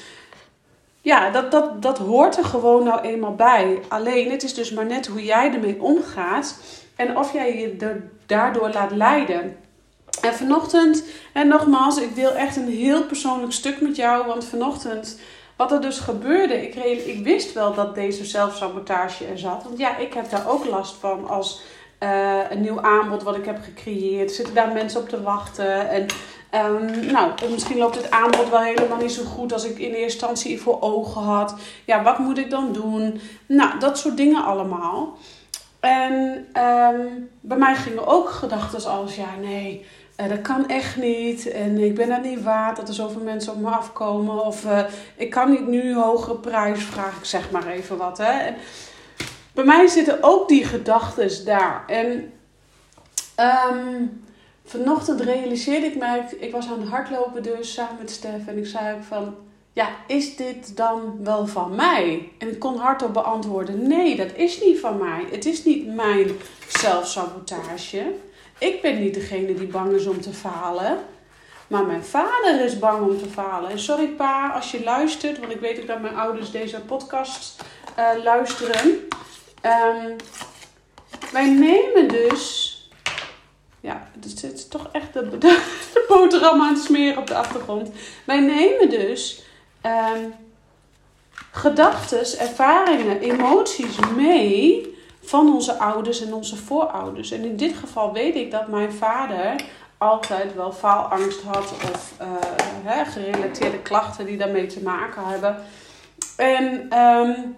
ja, 1.01 1.31
dat, 1.31 1.51
dat, 1.51 1.83
dat 1.83 1.99
hoort 1.99 2.37
er 2.37 2.45
gewoon 2.45 2.85
nou 2.85 3.01
eenmaal 3.01 3.35
bij. 3.35 3.81
Alleen, 3.89 4.31
het 4.31 4.43
is 4.43 4.55
dus 4.55 4.73
maar 4.73 4.87
net 4.87 5.07
hoe 5.07 5.25
jij 5.25 5.53
ermee 5.53 5.83
omgaat 5.83 6.59
en 6.97 7.19
of 7.19 7.33
jij 7.33 7.59
je 7.59 7.77
daardoor 8.27 8.71
laat 8.73 8.91
leiden. 8.91 9.57
En 10.21 10.35
vanochtend, 10.35 11.05
en 11.33 11.49
nogmaals, 11.49 11.99
ik 12.01 12.15
deel 12.15 12.33
echt 12.33 12.57
een 12.57 12.69
heel 12.69 13.05
persoonlijk 13.05 13.53
stuk 13.53 13.81
met 13.81 13.97
jou, 13.97 14.27
want 14.27 14.45
vanochtend, 14.45 15.21
wat 15.57 15.73
er 15.73 15.81
dus 15.81 15.99
gebeurde, 15.99 16.63
ik, 16.63 16.75
ik 17.05 17.25
wist 17.25 17.53
wel 17.53 17.75
dat 17.75 17.95
deze 17.95 18.25
zelfsabotage 18.25 19.25
er 19.27 19.39
zat. 19.39 19.63
Want 19.63 19.79
ja, 19.79 19.97
ik 19.97 20.15
heb 20.15 20.31
daar 20.31 20.49
ook 20.49 20.65
last 20.65 20.95
van 21.01 21.29
als 21.29 21.61
uh, 22.01 22.51
een 22.51 22.61
nieuw 22.61 22.81
aanbod 22.81 23.23
wat 23.23 23.37
ik 23.37 23.45
heb 23.45 23.59
gecreëerd. 23.63 24.33
Zitten 24.33 24.55
daar 24.55 24.73
mensen 24.73 25.01
op 25.01 25.09
te 25.09 25.23
wachten? 25.23 25.89
En 25.89 26.07
Um, 26.55 27.07
nou, 27.07 27.33
misschien 27.51 27.79
loopt 27.79 27.97
het 27.97 28.11
aanbod 28.11 28.51
wel 28.51 28.61
helemaal 28.61 28.97
niet 28.97 29.13
zo 29.13 29.25
goed 29.25 29.53
als 29.53 29.65
ik 29.65 29.79
in 29.79 29.89
eerste 29.89 30.03
instantie 30.03 30.61
voor 30.61 30.81
ogen 30.81 31.23
had. 31.23 31.55
Ja, 31.85 32.03
wat 32.03 32.19
moet 32.19 32.39
ik 32.39 32.51
dan 32.51 32.73
doen? 32.73 33.21
Nou, 33.47 33.79
dat 33.79 33.99
soort 33.99 34.17
dingen 34.17 34.45
allemaal. 34.45 35.17
En 35.81 36.47
um, 36.63 37.31
bij 37.41 37.57
mij 37.57 37.75
gingen 37.75 38.07
ook 38.07 38.31
gedachten 38.31 38.91
als, 38.91 39.17
ja, 39.17 39.29
nee, 39.41 39.85
uh, 40.21 40.29
dat 40.29 40.43
kan 40.43 40.69
echt 40.69 40.97
niet. 40.97 41.51
En 41.51 41.79
ik 41.79 41.95
ben 41.95 42.09
dat 42.09 42.23
niet 42.23 42.43
waard 42.43 42.77
dat 42.77 42.89
er 42.89 42.95
zoveel 42.95 43.23
mensen 43.23 43.53
op 43.53 43.61
me 43.61 43.71
afkomen. 43.71 44.45
Of 44.45 44.65
uh, 44.65 44.81
ik 45.17 45.31
kan 45.31 45.51
niet 45.51 45.67
nu 45.67 45.95
hogere 45.95 46.37
prijs 46.37 46.85
vragen, 46.85 47.19
ik 47.19 47.25
zeg 47.25 47.51
maar 47.51 47.67
even 47.67 47.97
wat. 47.97 48.19
Hè. 48.19 48.33
En 48.33 48.55
bij 49.57 49.65
mij 49.65 49.87
zitten 49.87 50.19
ook 50.21 50.49
die 50.49 50.65
gedachten 50.65 51.45
daar. 51.45 51.85
En 51.87 52.33
um, 53.71 54.25
vanochtend 54.65 55.21
realiseerde 55.21 55.87
ik 55.87 55.97
me, 55.97 56.23
ik 56.39 56.53
was 56.53 56.69
aan 56.69 56.81
het 56.81 56.89
hardlopen 56.89 57.43
dus 57.43 57.73
samen 57.73 57.97
met 57.99 58.11
Stef 58.11 58.47
en 58.47 58.59
ik 58.59 58.67
zei 58.67 58.97
ook 58.97 59.03
van, 59.03 59.35
ja, 59.73 59.89
is 60.07 60.37
dit 60.37 60.77
dan 60.77 61.25
wel 61.25 61.47
van 61.47 61.75
mij? 61.75 62.33
En 62.39 62.49
ik 62.49 62.59
kon 62.59 62.77
hardop 62.77 63.13
beantwoorden, 63.13 63.89
nee, 63.89 64.17
dat 64.17 64.33
is 64.35 64.61
niet 64.61 64.81
van 64.81 64.99
mij. 64.99 65.27
Het 65.31 65.47
is 65.47 65.65
niet 65.65 65.95
mijn 65.95 66.31
zelfsabotage. 66.69 68.13
Ik 68.59 68.83
ben 68.83 69.01
niet 69.01 69.15
degene 69.15 69.55
die 69.55 69.67
bang 69.67 69.93
is 69.93 70.07
om 70.07 70.21
te 70.21 70.33
falen. 70.33 70.99
Maar 71.69 71.85
mijn 71.85 72.05
vader 72.05 72.65
is 72.65 72.79
bang 72.79 73.09
om 73.09 73.19
te 73.19 73.29
falen. 73.29 73.71
En 73.71 73.79
sorry 73.79 74.07
pa, 74.07 74.49
als 74.49 74.71
je 74.71 74.85
luistert, 74.85 75.39
want 75.39 75.53
ik 75.53 75.61
weet 75.61 75.81
ook 75.81 75.87
dat 75.87 76.01
mijn 76.01 76.17
ouders 76.17 76.51
deze 76.51 76.81
podcast 76.81 77.63
uh, 77.99 78.25
luisteren. 78.25 79.09
Um, 79.63 80.17
wij 81.33 81.51
nemen 81.51 82.09
dus 82.09 82.75
ja, 83.87 84.09
het 84.21 84.43
is 84.55 84.69
toch 84.69 84.89
echt 84.93 85.13
de, 85.13 85.29
de, 85.29 85.39
de, 85.93 86.05
boterham 86.09 86.61
aan 86.61 86.75
het 86.75 86.83
smeren 86.83 87.19
op 87.19 87.27
de 87.27 87.35
achtergrond. 87.35 87.91
Wij 88.25 88.41
nemen 88.41 88.91
dus 88.91 89.43
um, 89.87 90.35
gedachten, 91.51 92.39
ervaringen, 92.39 93.21
emoties 93.21 93.99
mee 94.17 94.95
van 95.23 95.55
onze 95.55 95.79
ouders 95.79 96.21
en 96.21 96.35
onze 96.35 96.57
voorouders. 96.57 97.31
En 97.31 97.45
in 97.45 97.57
dit 97.57 97.77
geval 97.77 98.13
weet 98.13 98.35
ik 98.35 98.51
dat 98.51 98.69
mijn 98.69 98.93
vader 98.93 99.65
altijd 99.99 100.55
wel 100.55 100.73
faalangst 100.73 101.43
had 101.43 101.73
of 101.93 102.15
hè, 102.85 103.05
gerelateerde 103.05 103.79
klachten 103.79 104.27
die 104.27 104.37
daarmee 104.37 104.67
te 104.67 104.83
maken 104.83 105.25
hebben. 105.25 105.57
En 106.37 106.99
um, 106.99 107.57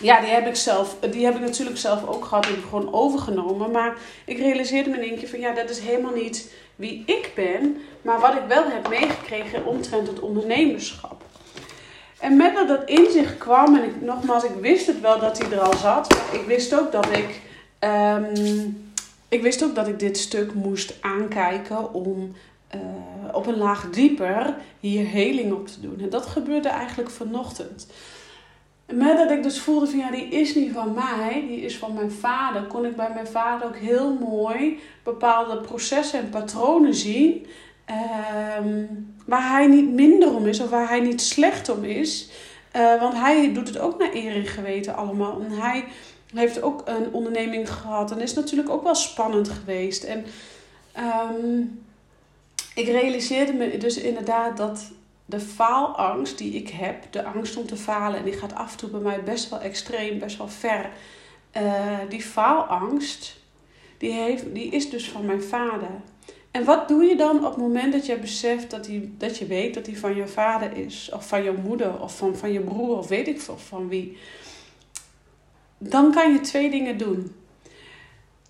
ja, 0.00 0.20
die 0.20 0.30
heb 0.30 0.46
ik 0.46 0.56
zelf, 0.56 0.96
die 1.10 1.24
heb 1.24 1.34
ik 1.34 1.40
natuurlijk 1.40 1.78
zelf 1.78 2.06
ook 2.06 2.24
gehad 2.24 2.46
en 2.46 2.62
gewoon 2.62 2.92
overgenomen. 2.92 3.70
Maar 3.70 3.96
ik 4.24 4.38
realiseerde 4.38 4.90
me 4.90 4.96
in 4.96 5.08
één 5.08 5.18
keer 5.18 5.28
van 5.28 5.40
ja, 5.40 5.54
dat 5.54 5.70
is 5.70 5.78
helemaal 5.78 6.14
niet 6.14 6.52
wie 6.76 7.02
ik 7.06 7.32
ben, 7.34 7.76
maar 8.02 8.20
wat 8.20 8.34
ik 8.34 8.42
wel 8.48 8.64
heb 8.64 8.88
meegekregen 8.88 9.66
omtrent 9.66 10.06
het 10.06 10.20
ondernemerschap. 10.20 11.22
En 12.18 12.36
met 12.36 12.54
dat 12.54 12.68
dat 12.68 12.88
inzicht 12.88 13.38
kwam, 13.38 13.76
en 13.76 13.84
ik, 13.84 14.00
nogmaals, 14.00 14.44
ik 14.44 14.54
wist 14.60 14.86
het 14.86 15.00
wel 15.00 15.18
dat 15.18 15.38
hij 15.38 15.50
er 15.50 15.60
al 15.60 15.76
zat. 15.76 16.16
ik 16.32 16.44
wist 16.46 16.74
ook 16.74 16.92
dat 16.92 17.06
ik, 17.06 17.40
um, 17.80 18.92
ik 19.28 19.42
wist 19.42 19.64
ook 19.64 19.74
dat 19.74 19.88
ik 19.88 19.98
dit 19.98 20.18
stuk 20.18 20.54
moest 20.54 20.94
aankijken 21.00 21.94
om 21.94 22.34
uh, 22.74 22.80
op 23.32 23.46
een 23.46 23.56
laag 23.56 23.90
dieper 23.90 24.54
hier 24.80 25.06
heling 25.06 25.52
op 25.52 25.66
te 25.66 25.80
doen. 25.80 26.00
En 26.00 26.10
dat 26.10 26.26
gebeurde 26.26 26.68
eigenlijk 26.68 27.10
vanochtend. 27.10 27.86
Met 28.86 29.16
dat 29.16 29.30
ik 29.30 29.42
dus 29.42 29.60
voelde 29.60 29.86
van 29.86 29.98
ja, 29.98 30.10
die 30.10 30.28
is 30.28 30.54
niet 30.54 30.72
van 30.72 30.94
mij, 30.94 31.44
die 31.48 31.60
is 31.60 31.76
van 31.78 31.94
mijn 31.94 32.10
vader, 32.10 32.62
kon 32.62 32.84
ik 32.84 32.96
bij 32.96 33.10
mijn 33.14 33.26
vader 33.26 33.66
ook 33.66 33.76
heel 33.76 34.14
mooi 34.14 34.80
bepaalde 35.02 35.60
processen 35.60 36.18
en 36.18 36.28
patronen 36.28 36.94
zien. 36.94 37.46
Um, 38.60 39.14
waar 39.26 39.50
hij 39.50 39.66
niet 39.66 39.90
minder 39.90 40.34
om 40.34 40.46
is 40.46 40.60
of 40.60 40.70
waar 40.70 40.88
hij 40.88 41.00
niet 41.00 41.20
slecht 41.20 41.68
om 41.68 41.84
is. 41.84 42.30
Uh, 42.76 43.00
want 43.00 43.14
hij 43.14 43.52
doet 43.52 43.68
het 43.68 43.78
ook 43.78 43.98
naar 43.98 44.14
eer 44.14 44.34
en 44.34 44.46
geweten 44.46 44.96
allemaal. 44.96 45.40
En 45.40 45.50
hij 45.50 45.84
heeft 46.34 46.62
ook 46.62 46.82
een 46.84 47.12
onderneming 47.12 47.72
gehad 47.72 48.10
en 48.10 48.20
is 48.20 48.34
natuurlijk 48.34 48.70
ook 48.70 48.82
wel 48.82 48.94
spannend 48.94 49.48
geweest. 49.48 50.04
En 50.04 50.24
um, 51.38 51.84
ik 52.74 52.86
realiseerde 52.86 53.52
me 53.52 53.76
dus 53.76 53.96
inderdaad 53.96 54.56
dat 54.56 54.90
de 55.24 55.40
faalangst 55.40 56.38
die 56.38 56.52
ik 56.52 56.68
heb, 56.68 57.12
de 57.12 57.24
angst 57.24 57.56
om 57.56 57.66
te 57.66 57.76
falen, 57.76 58.18
en 58.18 58.24
die 58.24 58.32
gaat 58.32 58.54
af 58.54 58.72
en 58.72 58.78
toe 58.78 58.88
bij 58.88 59.00
mij 59.00 59.22
best 59.22 59.50
wel 59.50 59.60
extreem, 59.60 60.18
best 60.18 60.36
wel 60.38 60.48
ver. 60.48 60.90
Uh, 61.56 61.98
die 62.08 62.22
faalangst, 62.22 63.40
die, 63.98 64.12
heeft, 64.12 64.54
die 64.54 64.70
is 64.70 64.90
dus 64.90 65.08
van 65.08 65.24
mijn 65.24 65.42
vader. 65.42 65.90
En 66.50 66.64
wat 66.64 66.88
doe 66.88 67.04
je 67.04 67.16
dan 67.16 67.36
op 67.36 67.50
het 67.50 67.56
moment 67.56 67.92
dat 67.92 68.06
je 68.06 68.18
beseft 68.18 68.70
dat, 68.70 68.84
die, 68.84 69.14
dat 69.18 69.38
je 69.38 69.46
weet 69.46 69.74
dat 69.74 69.84
die 69.84 69.98
van 69.98 70.16
je 70.16 70.26
vader 70.26 70.76
is, 70.76 71.10
of 71.12 71.28
van 71.28 71.42
je 71.42 71.52
moeder, 71.52 72.00
of 72.00 72.16
van, 72.16 72.36
van 72.36 72.52
je 72.52 72.60
broer, 72.60 72.98
of 72.98 73.08
weet 73.08 73.28
ik 73.28 73.40
veel 73.40 73.58
van 73.58 73.88
wie? 73.88 74.18
Dan 75.78 76.12
kan 76.12 76.32
je 76.32 76.40
twee 76.40 76.70
dingen 76.70 76.98
doen. 76.98 77.34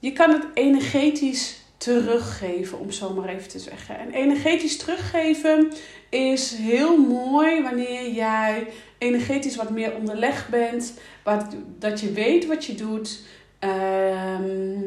Je 0.00 0.12
kan 0.12 0.30
het 0.30 0.44
energetisch 0.54 1.64
teruggeven, 1.76 2.78
om 2.78 2.90
zo 2.90 3.12
maar 3.12 3.28
even 3.28 3.48
te 3.48 3.58
zeggen. 3.58 3.98
En 3.98 4.10
energetisch 4.10 4.76
teruggeven 4.76 5.72
is 6.14 6.54
heel 6.54 6.96
mooi 6.96 7.62
wanneer 7.62 8.10
jij 8.10 8.66
energetisch 8.98 9.56
wat 9.56 9.70
meer 9.70 9.94
onderlegd 9.94 10.48
bent, 10.48 10.98
wat, 11.22 11.46
dat 11.78 12.00
je 12.00 12.12
weet 12.12 12.46
wat 12.46 12.64
je 12.64 12.74
doet. 12.74 13.20
Ehm, 13.58 14.78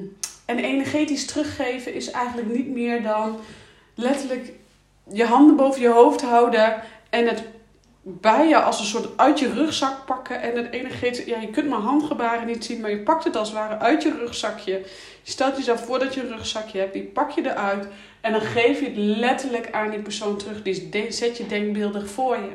en 0.45 0.59
energetisch 0.59 1.25
teruggeven 1.25 1.93
is 1.93 2.11
eigenlijk 2.11 2.53
niet 2.53 2.67
meer 2.67 3.03
dan 3.03 3.39
letterlijk 3.95 4.51
je 5.11 5.25
handen 5.25 5.55
boven 5.55 5.81
je 5.81 5.89
hoofd 5.89 6.21
houden 6.21 6.81
en 7.09 7.27
het 7.27 7.43
bij 8.09 8.47
je 8.47 8.61
als 8.61 8.79
een 8.79 8.85
soort 8.85 9.17
uit 9.17 9.39
je 9.39 9.53
rugzak 9.53 10.05
pakken. 10.05 10.41
En 10.41 10.55
het 10.55 10.71
enige, 10.71 11.23
ja, 11.25 11.39
je 11.39 11.49
kunt 11.49 11.69
mijn 11.69 11.81
handgebaren 11.81 12.47
niet 12.47 12.65
zien, 12.65 12.81
maar 12.81 12.89
je 12.89 12.99
pakt 12.99 13.23
het 13.23 13.35
als 13.35 13.49
het 13.49 13.57
ware 13.57 13.77
uit 13.77 14.03
je 14.03 14.11
rugzakje. 14.11 14.71
Je 15.21 15.31
stelt 15.31 15.57
jezelf 15.57 15.85
voor 15.85 15.99
dat 15.99 16.13
je 16.13 16.21
een 16.21 16.35
rugzakje 16.35 16.79
hebt, 16.79 16.93
die 16.93 17.03
pak 17.03 17.31
je 17.31 17.41
eruit. 17.41 17.87
En 18.21 18.31
dan 18.31 18.41
geef 18.41 18.79
je 18.79 18.85
het 18.85 18.97
letterlijk 18.97 19.71
aan 19.71 19.89
die 19.89 20.01
persoon 20.01 20.37
terug. 20.37 20.61
Die 20.61 21.05
zet 21.09 21.37
je 21.37 21.47
denkbeeldig 21.47 22.09
voor 22.09 22.35
je. 22.35 22.51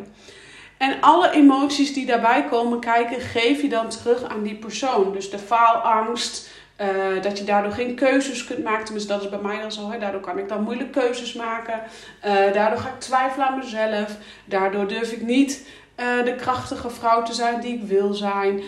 En 0.78 1.00
alle 1.00 1.30
emoties 1.30 1.92
die 1.92 2.06
daarbij 2.06 2.44
komen 2.44 2.80
kijken, 2.80 3.20
geef 3.20 3.62
je 3.62 3.68
dan 3.68 3.88
terug 3.88 4.22
aan 4.22 4.42
die 4.42 4.56
persoon. 4.56 5.12
Dus 5.12 5.30
de 5.30 5.38
faalangst, 5.38 6.50
uh, 6.82 7.22
dat 7.22 7.38
je 7.38 7.44
daardoor 7.44 7.72
geen 7.72 7.94
keuzes 7.94 8.44
kunt 8.44 8.64
maken. 8.64 8.84
Tenminste, 8.84 9.12
dat 9.12 9.22
is 9.22 9.28
bij 9.28 9.38
mij 9.38 9.60
dan 9.60 9.72
zo. 9.72 9.90
Hè. 9.90 9.98
Daardoor 9.98 10.20
kan 10.20 10.38
ik 10.38 10.48
dan 10.48 10.62
moeilijk 10.62 10.92
keuzes 10.92 11.32
maken. 11.32 11.80
Uh, 12.24 12.52
daardoor 12.52 12.78
ga 12.78 12.88
ik 12.88 13.00
twijfelen 13.00 13.46
aan 13.46 13.58
mezelf. 13.58 14.16
Daardoor 14.44 14.88
durf 14.88 15.12
ik 15.12 15.22
niet 15.22 15.66
uh, 15.96 16.24
de 16.24 16.34
krachtige 16.34 16.90
vrouw 16.90 17.22
te 17.22 17.34
zijn 17.34 17.60
die 17.60 17.74
ik 17.74 17.82
wil 17.82 18.14
zijn. 18.14 18.62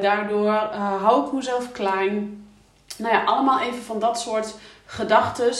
daardoor 0.00 0.50
hou 1.00 1.26
ik 1.26 1.32
mezelf 1.32 1.72
klein. 1.72 2.44
Nou 2.98 3.14
ja, 3.14 3.24
allemaal 3.24 3.60
even 3.60 3.82
van 3.82 3.98
dat 3.98 4.20
soort 4.20 4.54
gedachten 4.86 5.54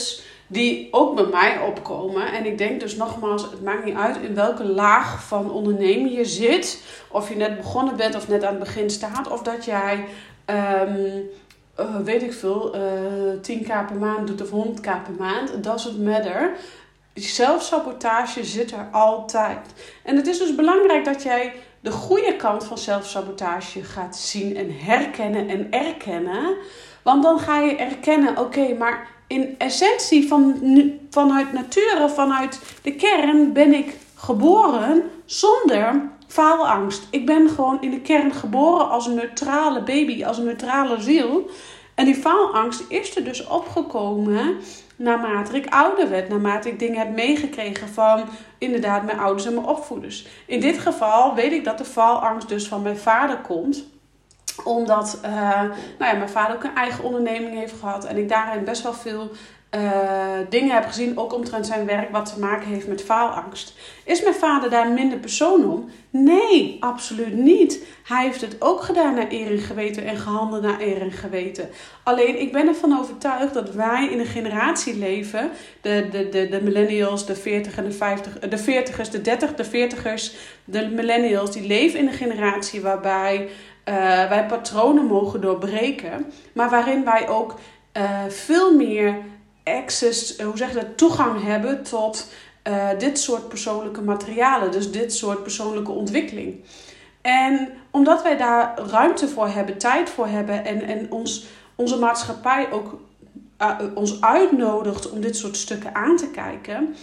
die 0.47 0.87
ook 0.91 1.15
bij 1.15 1.25
mij 1.25 1.59
opkomen. 1.59 2.33
En 2.33 2.45
ik 2.45 2.57
denk 2.57 2.79
dus 2.79 2.95
nogmaals, 2.95 3.41
het 3.41 3.63
maakt 3.63 3.85
niet 3.85 3.95
uit 3.95 4.17
in 4.21 4.35
welke 4.35 4.63
laag 4.63 5.23
van 5.23 5.51
ondernemen 5.51 6.11
je 6.11 6.25
zit. 6.25 6.83
Of 7.07 7.29
je 7.29 7.35
net 7.35 7.57
begonnen 7.57 7.95
bent 7.95 8.15
of 8.15 8.27
net 8.27 8.43
aan 8.43 8.55
het 8.55 8.63
begin 8.63 8.89
staat. 8.89 9.31
Of 9.31 9.41
dat 9.41 9.65
jij, 9.65 10.05
um, 10.45 11.29
uh, 11.79 11.95
weet 12.03 12.23
ik 12.23 12.33
veel, 12.33 12.75
uh, 12.75 13.31
eh, 13.31 13.39
10k 13.41 13.87
per 13.87 13.95
maand 13.99 14.27
doet 14.27 14.41
of 14.41 14.67
100k 14.67 14.81
per 14.81 15.13
maand. 15.17 15.53
It 15.53 15.63
doesn't 15.63 15.99
matter. 15.99 16.51
Zelfsabotage 17.13 18.43
zit 18.43 18.71
er 18.71 18.87
altijd. 18.91 19.59
En 20.03 20.15
het 20.15 20.27
is 20.27 20.37
dus 20.37 20.55
belangrijk 20.55 21.05
dat 21.05 21.23
jij 21.23 21.53
de 21.79 21.91
goede 21.91 22.35
kant 22.35 22.63
van 22.63 22.77
zelfsabotage 22.77 23.83
gaat 23.83 24.17
zien 24.17 24.55
en 24.55 24.79
herkennen 24.79 25.49
en 25.49 25.71
erkennen. 25.71 26.55
Want 27.03 27.23
dan 27.23 27.39
ga 27.39 27.59
je 27.59 27.75
erkennen, 27.75 28.37
oké, 28.37 28.73
maar 28.73 29.07
in 29.27 29.55
essentie 29.57 30.27
van, 30.27 30.61
vanuit 31.09 31.53
nature, 31.53 32.09
vanuit 32.09 32.59
de 32.81 32.95
kern, 32.95 33.53
ben 33.53 33.73
ik 33.73 33.95
geboren 34.15 35.03
zonder 35.25 36.09
faalangst. 36.27 37.07
Ik 37.09 37.25
ben 37.25 37.49
gewoon 37.49 37.81
in 37.81 37.91
de 37.91 38.01
kern 38.01 38.33
geboren 38.33 38.89
als 38.89 39.05
een 39.05 39.15
neutrale 39.15 39.83
baby, 39.83 40.25
als 40.25 40.37
een 40.37 40.45
neutrale 40.45 41.01
ziel. 41.01 41.49
En 41.95 42.05
die 42.05 42.15
faalangst 42.15 42.83
is 42.89 43.15
er 43.15 43.23
dus 43.23 43.47
opgekomen 43.47 44.57
naarmate 44.97 45.55
ik 45.55 45.73
ouder 45.73 46.09
werd, 46.09 46.29
naarmate 46.29 46.69
ik 46.69 46.79
dingen 46.79 46.99
heb 46.99 47.15
meegekregen 47.15 47.87
van 47.87 48.23
inderdaad 48.57 49.03
mijn 49.03 49.19
ouders 49.19 49.45
en 49.45 49.53
mijn 49.53 49.65
opvoeders. 49.65 50.27
In 50.45 50.59
dit 50.59 50.77
geval 50.79 51.35
weet 51.35 51.51
ik 51.51 51.63
dat 51.63 51.77
de 51.77 51.85
faalangst 51.85 52.49
dus 52.49 52.67
van 52.67 52.81
mijn 52.81 52.97
vader 52.97 53.37
komt 53.37 53.85
omdat 54.63 55.19
uh, 55.25 55.31
nou 55.99 56.11
ja, 56.11 56.13
mijn 56.13 56.29
vader 56.29 56.55
ook 56.55 56.63
een 56.63 56.75
eigen 56.75 57.03
onderneming 57.03 57.53
heeft 57.53 57.73
gehad. 57.79 58.05
En 58.05 58.17
ik 58.17 58.29
daarin 58.29 58.63
best 58.63 58.83
wel 58.83 58.93
veel 58.93 59.31
uh, 59.77 60.49
dingen 60.49 60.75
heb 60.75 60.85
gezien, 60.85 61.17
ook 61.17 61.33
omtrent 61.33 61.67
zijn 61.67 61.85
werk, 61.85 62.11
wat 62.11 62.33
te 62.33 62.39
maken 62.39 62.67
heeft 62.67 62.87
met 62.87 63.03
faalangst. 63.03 63.75
Is 64.03 64.21
mijn 64.21 64.35
vader 64.35 64.69
daar 64.69 64.89
minder 64.89 65.17
persoon 65.17 65.71
om? 65.71 65.89
Nee, 66.09 66.77
absoluut 66.79 67.33
niet. 67.33 67.85
Hij 68.03 68.23
heeft 68.23 68.41
het 68.41 68.55
ook 68.59 68.81
gedaan 68.81 69.15
naar 69.15 69.27
eer 69.29 69.51
en 69.51 69.57
geweten 69.57 70.05
en 70.05 70.17
gehandeld 70.17 70.61
naar 70.61 70.81
eer 70.81 71.01
en 71.01 71.11
geweten. 71.11 71.69
Alleen 72.03 72.41
ik 72.41 72.51
ben 72.51 72.67
ervan 72.67 72.99
overtuigd 72.99 73.53
dat 73.53 73.73
wij 73.73 74.07
in 74.11 74.19
een 74.19 74.25
generatie 74.25 74.97
leven, 74.97 75.49
de, 75.81 76.07
de, 76.11 76.29
de, 76.29 76.47
de 76.49 76.61
millennials, 76.63 77.25
de 77.25 77.35
40 77.35 77.77
en 77.77 77.83
de 77.83 77.91
50, 77.91 78.39
de 78.39 78.59
40ers, 78.59 79.11
de 79.11 79.21
30, 79.21 79.55
de 79.55 79.65
40ers, 79.65 80.35
de 80.65 80.87
millennials, 80.87 81.51
die 81.51 81.67
leven 81.67 81.99
in 81.99 82.07
een 82.07 82.13
generatie 82.13 82.81
waarbij 82.81 83.41
uh, 83.41 83.95
wij 84.29 84.45
patronen 84.47 85.05
mogen 85.05 85.41
doorbreken, 85.41 86.25
maar 86.53 86.69
waarin 86.69 87.03
wij 87.03 87.27
ook 87.27 87.55
veel 88.27 88.75
meer 88.75 89.15
access, 89.75 90.35
eh, 90.35 90.45
hoe 90.45 90.57
zeg 90.57 90.69
je 90.69 90.75
dat, 90.75 90.97
toegang 90.97 91.43
hebben 91.43 91.83
tot 91.83 92.27
uh, 92.67 92.89
dit 92.97 93.19
soort 93.19 93.47
persoonlijke 93.47 94.01
materialen, 94.01 94.71
dus 94.71 94.91
dit 94.91 95.13
soort 95.13 95.43
persoonlijke 95.43 95.91
ontwikkeling. 95.91 96.63
En 97.21 97.69
omdat 97.91 98.23
wij 98.23 98.37
daar 98.37 98.79
ruimte 98.79 99.27
voor 99.27 99.47
hebben, 99.47 99.77
tijd 99.77 100.09
voor 100.09 100.27
hebben 100.27 100.65
en, 100.65 100.81
en 100.81 101.11
ons, 101.11 101.45
onze 101.75 101.97
maatschappij 101.97 102.71
ook 102.71 102.99
uh, 103.61 103.77
ons 103.93 104.21
uitnodigt 104.21 105.09
om 105.09 105.21
dit 105.21 105.37
soort 105.37 105.57
stukken 105.57 105.95
aan 105.95 106.17
te 106.17 106.29
kijken, 106.29 106.95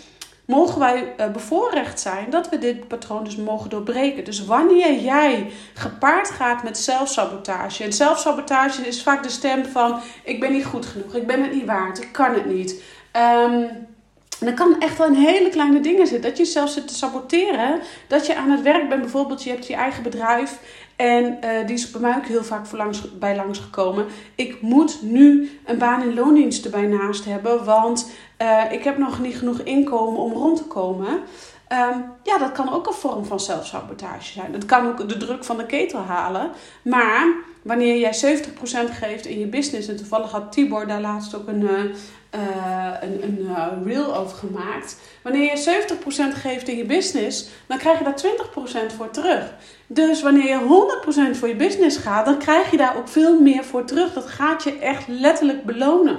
mogen 0.47 0.79
wij 0.79 1.15
uh, 1.21 1.31
bevoorrecht 1.31 2.01
zijn 2.01 2.31
dat 2.31 2.49
we 2.49 2.59
dit 2.59 2.89
patroon 2.89 3.25
dus 3.25 3.37
mogen 3.37 3.71
doorbreken. 3.71 4.25
Dus 4.25 4.45
wanneer 4.45 5.01
jij 5.01 5.51
gepaard 5.75 6.31
gaat 6.31 6.63
met 6.63 6.79
zelfsabotage. 6.79 7.85
En 7.85 7.93
zelfsabotage 7.93 8.87
is 8.87 9.03
vaak 9.03 9.23
de 9.23 9.29
stem 9.29 9.65
van: 9.65 10.01
ik 10.25 10.41
ben 10.41 10.53
niet 10.53 10.65
goed 10.65 10.87
genoeg, 10.87 11.15
ik 11.15 11.27
ben 11.27 11.43
het 11.43 11.53
niet 11.53 11.67
waard, 11.67 12.03
ik 12.03 12.13
kan 12.13 12.35
het 12.35 12.47
niet. 12.47 12.83
Um, 13.17 13.87
en 14.41 14.47
dat 14.47 14.55
kan 14.55 14.81
echt 14.81 14.99
wel 14.99 15.07
in 15.07 15.15
hele 15.15 15.49
kleine 15.49 15.81
dingen 15.81 16.07
zitten. 16.07 16.31
Dat 16.31 16.39
je 16.39 16.45
zelf 16.45 16.71
zit 16.71 16.89
te 16.89 16.95
saboteren. 16.95 17.81
Dat 18.07 18.27
je 18.27 18.37
aan 18.37 18.51
het 18.51 18.63
werk 18.63 18.89
bent. 18.89 19.01
Bijvoorbeeld, 19.01 19.43
je 19.43 19.51
hebt 19.51 19.67
je 19.67 19.75
eigen 19.75 20.03
bedrijf. 20.03 20.59
En 20.97 21.25
uh, 21.25 21.67
die 21.67 21.77
is 21.77 21.91
bij 21.91 22.01
mij 22.01 22.17
ook 22.17 22.27
heel 22.27 22.45
vaak 22.45 22.73
langs, 22.73 23.19
bij 23.19 23.37
langsgekomen. 23.37 24.07
Ik 24.35 24.61
moet 24.61 25.03
nu 25.03 25.51
een 25.65 25.79
baan 25.79 26.03
in 26.03 26.15
loondienst 26.15 26.65
erbij 26.65 26.87
naast 26.87 27.25
hebben. 27.25 27.65
Want 27.65 28.11
uh, 28.39 28.73
ik 28.73 28.85
heb 28.85 28.99
nog 28.99 29.21
niet 29.21 29.37
genoeg 29.37 29.59
inkomen 29.59 30.21
om 30.21 30.33
rond 30.33 30.57
te 30.57 30.65
komen. 30.65 31.09
Um, 31.69 32.05
ja, 32.23 32.39
dat 32.39 32.53
kan 32.53 32.73
ook 32.73 32.87
een 32.87 32.93
vorm 32.93 33.25
van 33.25 33.41
zelfsabotage 33.41 34.33
zijn. 34.33 34.53
Dat 34.53 34.65
kan 34.65 34.87
ook 34.87 35.09
de 35.09 35.17
druk 35.17 35.45
van 35.45 35.57
de 35.57 35.67
ketel 35.67 36.01
halen. 36.01 36.51
Maar 36.83 37.35
wanneer 37.63 37.99
jij 37.99 38.39
70% 38.89 38.93
geeft 38.93 39.27
in 39.27 39.39
je 39.39 39.47
business. 39.47 39.89
En 39.89 39.97
toevallig 39.97 40.31
had 40.31 40.53
Tibor 40.53 40.87
daar 40.87 41.01
laatst 41.01 41.35
ook 41.35 41.49
een, 41.49 41.61
uh, 41.61 41.81
een, 43.01 43.23
een 43.23 43.39
uh, 43.41 43.67
reel 43.85 44.17
over 44.17 44.37
gemaakt. 44.37 44.97
Wanneer 45.23 45.43
je 45.43 45.85
70% 46.35 46.39
geeft 46.39 46.69
in 46.69 46.77
je 46.77 46.85
business, 46.85 47.49
dan 47.67 47.79
krijg 47.79 47.99
je 47.99 48.05
daar 48.05 48.23
20% 48.93 48.95
voor 48.97 49.11
terug. 49.11 49.55
Dus 49.87 50.23
wanneer 50.23 50.49
je 50.49 50.87
100% 51.35 51.39
voor 51.39 51.49
je 51.49 51.57
business 51.57 51.97
gaat, 51.97 52.25
dan 52.25 52.39
krijg 52.39 52.71
je 52.71 52.77
daar 52.77 52.97
ook 52.97 53.09
veel 53.09 53.41
meer 53.41 53.65
voor 53.65 53.85
terug. 53.85 54.13
Dat 54.13 54.27
gaat 54.27 54.63
je 54.63 54.79
echt 54.79 55.09
letterlijk 55.09 55.65
belonen. 55.65 56.19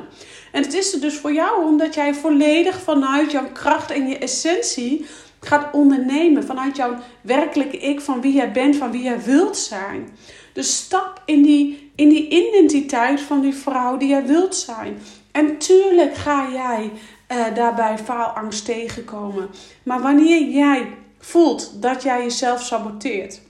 En 0.56 0.62
het 0.62 0.74
is 0.74 0.94
er 0.94 1.02
dus 1.02 1.18
voor 1.18 1.34
jou 1.34 1.66
omdat 1.66 1.94
jij 1.94 2.14
volledig 2.14 2.82
vanuit 2.82 3.32
jouw 3.32 3.52
kracht 3.54 3.92
en 3.92 4.08
je 4.08 4.18
essentie 4.18 5.06
gaat 5.40 5.74
ondernemen. 5.74 6.44
Vanuit 6.44 6.76
jouw 6.76 6.96
werkelijke 7.22 7.78
ik, 7.78 8.02
van 8.02 8.22
wie 8.22 8.34
jij 8.34 8.52
bent, 8.52 8.76
van 8.76 8.92
wie 8.92 9.04
jij 9.04 9.22
wilt 9.22 9.58
zijn. 9.58 10.18
Dus 10.54 10.76
stap 10.76 11.22
in 11.26 11.42
die, 11.42 11.92
in 11.96 12.10
die 12.10 12.30
identiteit 12.30 13.22
van 13.22 13.42
die 13.42 13.54
vrouw 13.54 13.98
die 13.98 14.08
jij 14.08 14.26
wilt 14.26 14.56
zijn. 14.56 14.98
En 15.32 15.58
tuurlijk 15.58 16.16
ga 16.16 16.48
jij 16.52 16.92
uh, 17.32 17.56
daarbij 17.56 17.98
faalangst 17.98 18.66
tegenkomen. 18.66 19.50
Maar 19.84 20.02
wanneer 20.02 20.50
jij 20.50 20.88
voelt 21.20 21.82
dat 21.82 22.04
jij 22.04 22.22
jezelf 22.22 22.62
saboteert, 22.62 23.42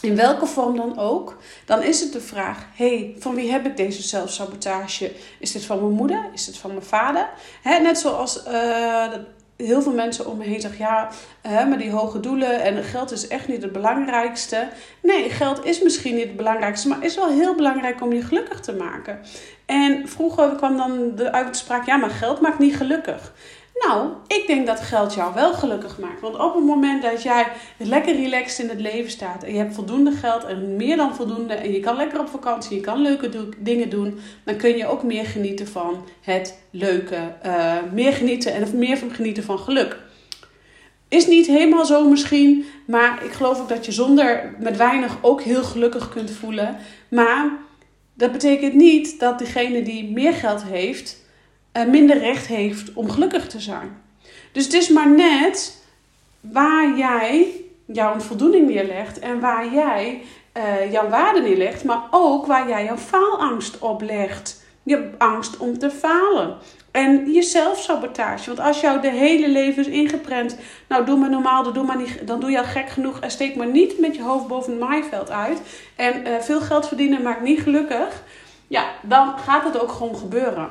in 0.00 0.16
welke 0.16 0.46
vorm 0.46 0.76
dan 0.76 0.98
ook, 0.98 1.36
dan 1.64 1.82
is 1.82 2.00
het 2.00 2.12
de 2.12 2.20
vraag: 2.20 2.66
hey, 2.74 3.14
van 3.18 3.34
wie 3.34 3.50
heb 3.50 3.66
ik 3.66 3.76
deze 3.76 4.02
zelfsabotage? 4.02 5.12
Is 5.38 5.52
dit 5.52 5.64
van 5.64 5.80
mijn 5.80 5.92
moeder? 5.92 6.28
Is 6.32 6.44
dit 6.44 6.58
van 6.58 6.70
mijn 6.70 6.82
vader? 6.82 7.28
Net 7.62 7.98
zoals 7.98 8.46
uh, 8.46 9.12
heel 9.56 9.82
veel 9.82 9.92
mensen 9.92 10.26
om 10.26 10.36
me 10.36 10.44
heen 10.44 10.60
zeggen: 10.60 10.78
ja, 10.78 11.08
uh, 11.46 11.68
maar 11.68 11.78
die 11.78 11.90
hoge 11.90 12.20
doelen 12.20 12.60
en 12.60 12.84
geld 12.84 13.10
is 13.10 13.28
echt 13.28 13.48
niet 13.48 13.62
het 13.62 13.72
belangrijkste. 13.72 14.68
Nee, 15.02 15.30
geld 15.30 15.64
is 15.64 15.82
misschien 15.82 16.14
niet 16.14 16.26
het 16.26 16.36
belangrijkste, 16.36 16.88
maar 16.88 17.04
is 17.04 17.14
wel 17.14 17.28
heel 17.28 17.54
belangrijk 17.54 18.02
om 18.02 18.12
je 18.12 18.22
gelukkig 18.22 18.60
te 18.60 18.72
maken. 18.72 19.20
En 19.66 20.08
vroeger 20.08 20.56
kwam 20.56 20.76
dan 20.76 21.14
de 21.14 21.32
uitspraak: 21.32 21.86
ja, 21.86 21.96
maar 21.96 22.10
geld 22.10 22.40
maakt 22.40 22.58
niet 22.58 22.76
gelukkig. 22.76 23.32
Nou, 23.86 24.08
ik 24.26 24.44
denk 24.46 24.66
dat 24.66 24.80
geld 24.80 25.14
jou 25.14 25.34
wel 25.34 25.52
gelukkig 25.52 25.98
maakt. 25.98 26.20
Want 26.20 26.38
op 26.38 26.54
het 26.54 26.64
moment 26.64 27.02
dat 27.02 27.22
jij 27.22 27.46
lekker 27.76 28.16
relaxed 28.16 28.58
in 28.64 28.68
het 28.68 28.80
leven 28.80 29.10
staat 29.10 29.42
en 29.42 29.52
je 29.52 29.58
hebt 29.58 29.74
voldoende 29.74 30.12
geld 30.12 30.44
en 30.44 30.76
meer 30.76 30.96
dan 30.96 31.14
voldoende 31.14 31.54
en 31.54 31.72
je 31.72 31.80
kan 31.80 31.96
lekker 31.96 32.20
op 32.20 32.28
vakantie, 32.28 32.76
je 32.76 32.82
kan 32.82 33.02
leuke 33.02 33.48
dingen 33.58 33.90
doen, 33.90 34.20
dan 34.44 34.56
kun 34.56 34.76
je 34.76 34.86
ook 34.86 35.02
meer 35.02 35.24
genieten 35.26 35.68
van 35.68 36.04
het 36.20 36.58
leuke, 36.70 37.16
uh, 37.46 37.74
meer 37.92 38.12
genieten 38.12 38.52
en 38.52 38.78
meer 38.78 38.98
van 38.98 39.10
genieten 39.10 39.42
van 39.42 39.58
geluk. 39.58 39.98
Is 41.08 41.26
niet 41.26 41.46
helemaal 41.46 41.84
zo 41.84 42.08
misschien, 42.08 42.64
maar 42.86 43.24
ik 43.24 43.32
geloof 43.32 43.60
ook 43.60 43.68
dat 43.68 43.86
je 43.86 43.92
zonder 43.92 44.54
met 44.58 44.76
weinig 44.76 45.18
ook 45.20 45.42
heel 45.42 45.62
gelukkig 45.62 46.08
kunt 46.08 46.30
voelen. 46.30 46.76
Maar 47.08 47.52
dat 48.14 48.32
betekent 48.32 48.74
niet 48.74 49.20
dat 49.20 49.38
degene 49.38 49.82
die 49.82 50.10
meer 50.10 50.32
geld 50.32 50.62
heeft 50.62 51.26
minder 51.72 52.18
recht 52.18 52.46
heeft 52.46 52.92
om 52.92 53.10
gelukkig 53.10 53.48
te 53.48 53.60
zijn. 53.60 54.02
Dus 54.52 54.64
het 54.64 54.72
is 54.72 54.88
maar 54.88 55.10
net 55.10 55.82
waar 56.40 56.96
jij 56.96 57.46
jouw 57.86 58.20
voldoening 58.20 58.68
neerlegt 58.68 59.18
en 59.18 59.40
waar 59.40 59.72
jij 59.74 60.22
uh, 60.56 60.92
jouw 60.92 61.08
waarde 61.08 61.40
neerlegt, 61.40 61.84
maar 61.84 62.02
ook 62.10 62.46
waar 62.46 62.68
jij 62.68 62.84
jouw 62.84 62.96
faalangst 62.96 63.78
op 63.78 64.02
legt. 64.02 64.66
Je 64.82 65.10
angst 65.18 65.56
om 65.56 65.78
te 65.78 65.90
falen. 65.90 66.56
En 66.90 67.32
je 67.32 67.42
zelfsabotage. 67.42 68.46
Want 68.46 68.60
als 68.68 68.80
jou 68.80 69.00
de 69.00 69.10
hele 69.10 69.48
leven 69.48 69.82
is 69.82 69.88
ingeprent. 69.88 70.58
Nou, 70.88 71.04
doe 71.04 71.18
maar 71.18 71.30
normaal, 71.30 71.72
doe 71.72 71.84
maar 71.84 71.96
niet, 71.96 72.26
dan 72.26 72.40
doe 72.40 72.50
je 72.50 72.58
al 72.58 72.64
gek 72.64 72.88
genoeg. 72.88 73.20
En 73.20 73.30
steek 73.30 73.56
maar 73.56 73.66
niet 73.66 73.98
met 73.98 74.16
je 74.16 74.22
hoofd 74.22 74.46
boven 74.46 74.72
het 74.72 74.80
maaiveld 74.80 75.30
uit. 75.30 75.60
En 75.96 76.26
uh, 76.26 76.40
veel 76.40 76.60
geld 76.60 76.88
verdienen 76.88 77.22
maakt 77.22 77.42
niet 77.42 77.60
gelukkig. 77.60 78.22
Ja, 78.66 78.84
dan 79.02 79.38
gaat 79.38 79.64
het 79.64 79.80
ook 79.80 79.92
gewoon 79.92 80.16
gebeuren. 80.16 80.68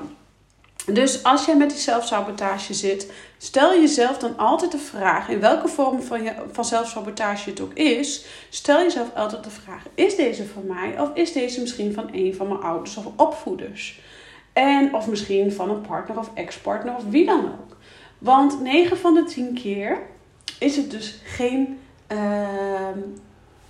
Dus 0.94 1.24
als 1.24 1.46
jij 1.46 1.58
met 1.58 1.70
die 1.70 1.80
zelfsabotage 1.80 2.74
zit, 2.74 3.12
stel 3.38 3.80
jezelf 3.80 4.18
dan 4.18 4.38
altijd 4.38 4.72
de 4.72 4.78
vraag, 4.78 5.30
in 5.30 5.40
welke 5.40 5.68
vorm 5.68 6.02
van, 6.02 6.24
je, 6.24 6.34
van 6.52 6.66
zelfsabotage 6.66 7.50
het 7.50 7.62
ook 7.62 7.74
is, 7.74 8.26
stel 8.50 8.78
jezelf 8.78 9.16
altijd 9.16 9.44
de 9.44 9.50
vraag: 9.50 9.84
is 9.96 10.16
deze 10.16 10.46
van 10.46 10.66
mij 10.66 11.00
of 11.00 11.10
is 11.14 11.34
deze 11.34 11.62
misschien 11.62 11.94
van 11.94 12.10
een 12.12 12.36
van 12.36 12.48
mijn 12.48 12.60
ouders 12.60 12.98
of 12.98 13.06
opvoeders? 13.16 14.00
En 14.54 14.94
of 14.94 15.08
misschien 15.08 15.52
van 15.52 15.70
een 15.70 15.82
partner 15.82 16.18
of 16.18 16.32
ex-partner 16.34 16.96
of 16.96 17.04
wie 17.10 17.26
dan 17.26 17.46
ook. 17.46 17.78
Want 18.18 18.62
9 18.62 18.98
van 18.98 19.14
de 19.14 19.24
10 19.24 19.54
keer 19.54 20.00
is 20.60 20.76
het 20.76 20.92
dus 20.92 21.20
geen 21.24 21.80
uh, 22.12 22.18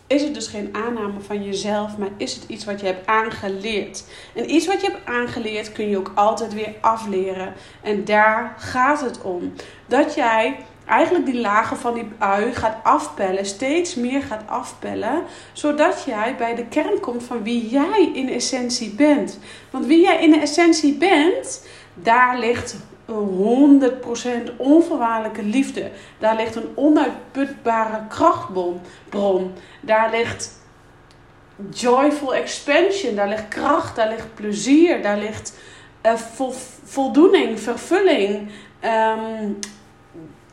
is 0.08 0.24
het 0.24 0.34
dus 0.34 0.48
geen 0.48 0.70
aanname 0.72 1.20
van 1.20 1.44
jezelf, 1.44 1.98
maar 1.98 2.10
is 2.18 2.34
het 2.34 2.44
iets 2.48 2.66
wat 2.66 2.80
je 2.80 2.86
hebt 2.86 3.08
aangeleerd. 3.08 4.04
En 4.36 4.54
iets 4.54 4.68
wat 4.68 4.82
je 4.82 4.88
hebt 4.92 5.06
aangeleerd 5.06 5.72
kun 5.72 5.90
je 5.90 5.98
ook 5.98 6.12
altijd 6.16 6.54
weer 6.54 6.76
afleren. 6.82 7.54
En 7.82 8.06
daar 8.06 8.56
gaat 8.58 9.02
het 9.02 9.22
om. 9.22 9.54
Dat 9.86 10.16
jij 10.16 10.58
eigenlijk 10.86 11.26
die 11.26 11.40
lagen 11.40 11.78
van 11.78 11.94
die 11.94 12.08
ui 12.18 12.54
gaat 12.54 12.78
afpellen, 12.84 13.46
steeds 13.46 13.96
meer 13.96 14.22
gaat 14.22 14.44
afpellen, 14.46 15.24
zodat 15.54 16.04
jij 16.06 16.36
bij 16.38 16.56
de 16.56 16.66
kern 16.66 17.00
komt 17.00 17.24
van 17.24 17.44
wie 17.44 17.70
jij 17.70 18.12
in 18.14 18.30
essentie 18.30 18.90
bent. 18.90 19.40
Want 19.72 19.86
wie 19.86 20.02
jij 20.02 20.24
in 20.24 20.42
essentie 20.42 20.98
bent, 20.98 21.68
daar 21.94 22.40
ligt 22.40 22.76
100% 23.08 23.12
onvoorwaardelijke 24.58 25.44
liefde. 25.44 25.92
Daar 26.20 26.36
ligt 26.36 26.56
een 26.56 26.70
onuitputbare 26.76 28.02
krachtbron. 28.10 29.52
Daar 29.82 30.12
ligt 30.12 30.60
joyful 31.70 32.36
expansion. 32.36 33.16
Daar 33.16 33.28
ligt 33.28 33.48
kracht. 33.48 33.96
Daar 33.96 34.10
ligt 34.10 34.34
plezier. 34.34 35.02
Daar 35.02 35.18
ligt 35.18 35.58
uh, 36.06 36.14
voldoening, 36.84 37.60
vervulling. 37.60 38.50
Um, 38.84 39.60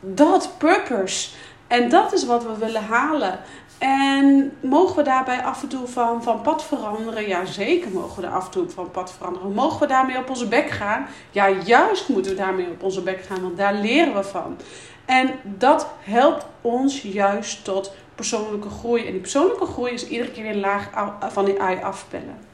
dat, 0.01 0.49
purpose. 0.57 1.29
En 1.67 1.89
dat 1.89 2.13
is 2.13 2.25
wat 2.25 2.43
we 2.43 2.57
willen 2.57 2.83
halen. 2.83 3.39
En 3.77 4.51
mogen 4.59 4.95
we 4.95 5.03
daarbij 5.03 5.43
af 5.43 5.61
en 5.61 5.67
toe 5.67 5.87
van, 5.87 6.23
van 6.23 6.41
pad 6.41 6.63
veranderen? 6.63 7.27
Ja, 7.27 7.45
zeker 7.45 7.91
mogen 7.91 8.21
we 8.21 8.27
er 8.27 8.33
af 8.33 8.45
en 8.45 8.51
toe 8.51 8.69
van 8.69 8.91
pad 8.91 9.13
veranderen. 9.17 9.53
Mogen 9.53 9.79
we 9.79 9.87
daarmee 9.87 10.17
op 10.17 10.29
onze 10.29 10.47
bek 10.47 10.69
gaan? 10.69 11.07
Ja, 11.31 11.49
juist 11.49 12.09
moeten 12.09 12.31
we 12.31 12.37
daarmee 12.37 12.69
op 12.69 12.83
onze 12.83 13.01
bek 13.01 13.23
gaan, 13.23 13.41
want 13.41 13.57
daar 13.57 13.73
leren 13.73 14.13
we 14.13 14.23
van. 14.23 14.57
En 15.05 15.31
dat 15.43 15.87
helpt 15.99 16.45
ons 16.61 17.01
juist 17.01 17.63
tot 17.63 17.93
persoonlijke 18.15 18.69
groei. 18.69 19.05
En 19.05 19.11
die 19.11 19.21
persoonlijke 19.21 19.65
groei 19.65 19.93
is 19.93 20.07
iedere 20.07 20.31
keer 20.31 20.43
weer 20.43 20.55
laag 20.55 20.89
van 21.31 21.45
die 21.45 21.61
ui 21.61 21.81
afpellen. 21.81 22.53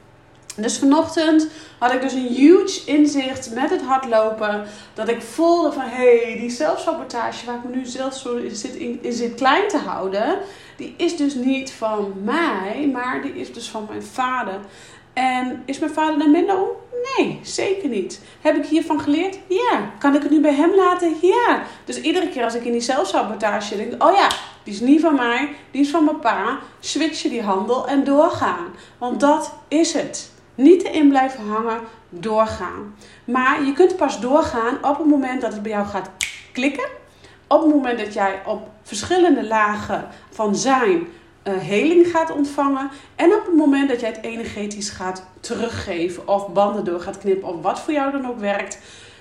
Dus 0.56 0.78
vanochtend 0.78 1.48
had 1.78 1.92
ik 1.92 2.00
dus 2.00 2.12
een 2.12 2.26
huge 2.26 2.80
inzicht 2.86 3.54
met 3.54 3.70
het 3.70 3.82
hardlopen. 3.82 4.66
Dat 4.94 5.08
ik 5.08 5.22
voelde 5.22 5.72
van 5.72 5.82
hé, 5.82 6.20
hey, 6.22 6.36
die 6.38 6.50
zelfsabotage 6.50 7.46
waar 7.46 7.54
ik 7.54 7.64
me 7.64 7.76
nu 7.76 7.84
zelf 7.84 8.14
zo 8.14 8.40
zit, 8.48 8.74
in 8.74 9.12
zit 9.12 9.34
klein 9.34 9.68
te 9.68 9.78
houden 9.78 10.38
die 10.76 10.94
is 10.96 11.16
dus 11.16 11.34
niet 11.34 11.72
van 11.72 12.12
mij, 12.24 12.90
maar 12.92 13.22
die 13.22 13.34
is 13.34 13.52
dus 13.52 13.68
van 13.68 13.86
mijn 13.88 14.02
vader. 14.02 14.60
En 15.12 15.62
is 15.66 15.78
mijn 15.78 15.92
vader 15.92 16.18
daar 16.18 16.30
minder 16.30 16.56
om? 16.56 16.68
Nee, 17.16 17.40
zeker 17.42 17.88
niet. 17.88 18.20
Heb 18.40 18.56
ik 18.56 18.66
hiervan 18.66 19.00
geleerd? 19.00 19.38
Ja. 19.46 19.90
Kan 19.98 20.14
ik 20.14 20.22
het 20.22 20.30
nu 20.30 20.40
bij 20.40 20.54
hem 20.54 20.74
laten? 20.74 21.16
Ja. 21.20 21.62
Dus 21.84 22.00
iedere 22.00 22.28
keer 22.28 22.44
als 22.44 22.54
ik 22.54 22.64
in 22.64 22.72
die 22.72 22.80
zelfsabotage 22.80 23.76
denk, 23.76 24.02
oh 24.02 24.14
ja, 24.14 24.28
die 24.62 24.74
is 24.74 24.80
niet 24.80 25.00
van 25.00 25.14
mij, 25.14 25.48
die 25.70 25.80
is 25.80 25.90
van 25.90 26.04
mijn 26.04 26.18
pa, 26.18 26.58
switch 26.80 27.22
je 27.22 27.28
die 27.28 27.42
handel 27.42 27.86
en 27.86 28.04
doorgaan. 28.04 28.66
Want 28.98 29.20
dat 29.20 29.54
is 29.68 29.92
het. 29.92 30.30
Niet 30.54 30.82
erin 30.82 31.08
blijven 31.08 31.48
hangen, 31.48 31.80
doorgaan. 32.08 32.94
Maar 33.24 33.64
je 33.64 33.72
kunt 33.72 33.96
pas 33.96 34.20
doorgaan 34.20 34.76
op 34.82 34.98
het 34.98 35.06
moment 35.06 35.40
dat 35.40 35.52
het 35.52 35.62
bij 35.62 35.72
jou 35.72 35.86
gaat 35.86 36.10
klikken 36.52 36.88
op 37.52 37.62
het 37.62 37.74
moment 37.74 37.98
dat 37.98 38.14
jij 38.14 38.40
op 38.46 38.68
verschillende 38.82 39.46
lagen 39.46 40.08
van 40.30 40.56
zijn 40.56 41.06
uh, 41.44 41.54
heling 41.58 42.06
gaat 42.10 42.32
ontvangen. 42.32 42.90
En 43.16 43.32
op 43.34 43.44
het 43.44 43.54
moment 43.54 43.88
dat 43.88 44.00
jij 44.00 44.08
het 44.08 44.24
energetisch 44.24 44.90
gaat 44.90 45.26
teruggeven 45.40 46.28
of 46.28 46.48
banden 46.48 46.84
door 46.84 47.00
gaat 47.00 47.18
knippen 47.18 47.48
of 47.48 47.62
wat 47.62 47.80
voor 47.80 47.92
jou 47.92 48.12
dan 48.12 48.28
ook 48.28 48.38
werkt. 48.38 48.78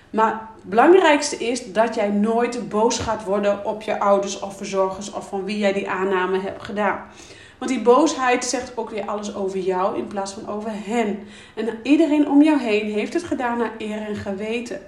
Maar 0.10 0.32
het 0.32 0.64
belangrijkste 0.64 1.38
is 1.38 1.74
dat 1.74 1.96
jij 1.96 2.10
nooit 2.10 2.70
boos 2.70 3.00
gaat 3.00 3.24
worden 3.24 3.66
op 3.66 3.82
je 3.82 4.00
ouders 4.00 4.40
of 4.40 4.58
verzorgers 4.58 5.12
of 5.12 5.28
van 5.28 5.46
wie 5.46 5.58
jij 5.58 5.74
die 5.74 5.90
aanname 5.90 6.40
hebt 6.40 6.64
gedaan. 6.64 7.02
Want 7.58 7.72
die 7.72 7.82
boosheid 7.82 8.46
zegt 8.46 8.78
ook 8.78 8.90
weer 8.90 9.06
alles 9.06 9.36
over 9.36 9.60
jou 9.60 9.98
in 9.98 10.08
plaats 10.08 10.34
van 10.34 10.50
over 10.50 10.72
hen. 10.74 11.20
En 11.56 11.80
iedereen 11.84 12.30
om 12.30 12.42
jou 12.42 12.60
heen 12.60 12.92
heeft 12.92 13.14
het 13.14 13.24
gedaan 13.24 13.58
naar 13.58 13.72
eer 13.78 14.02
en 14.08 14.16
geweten. 14.16 14.80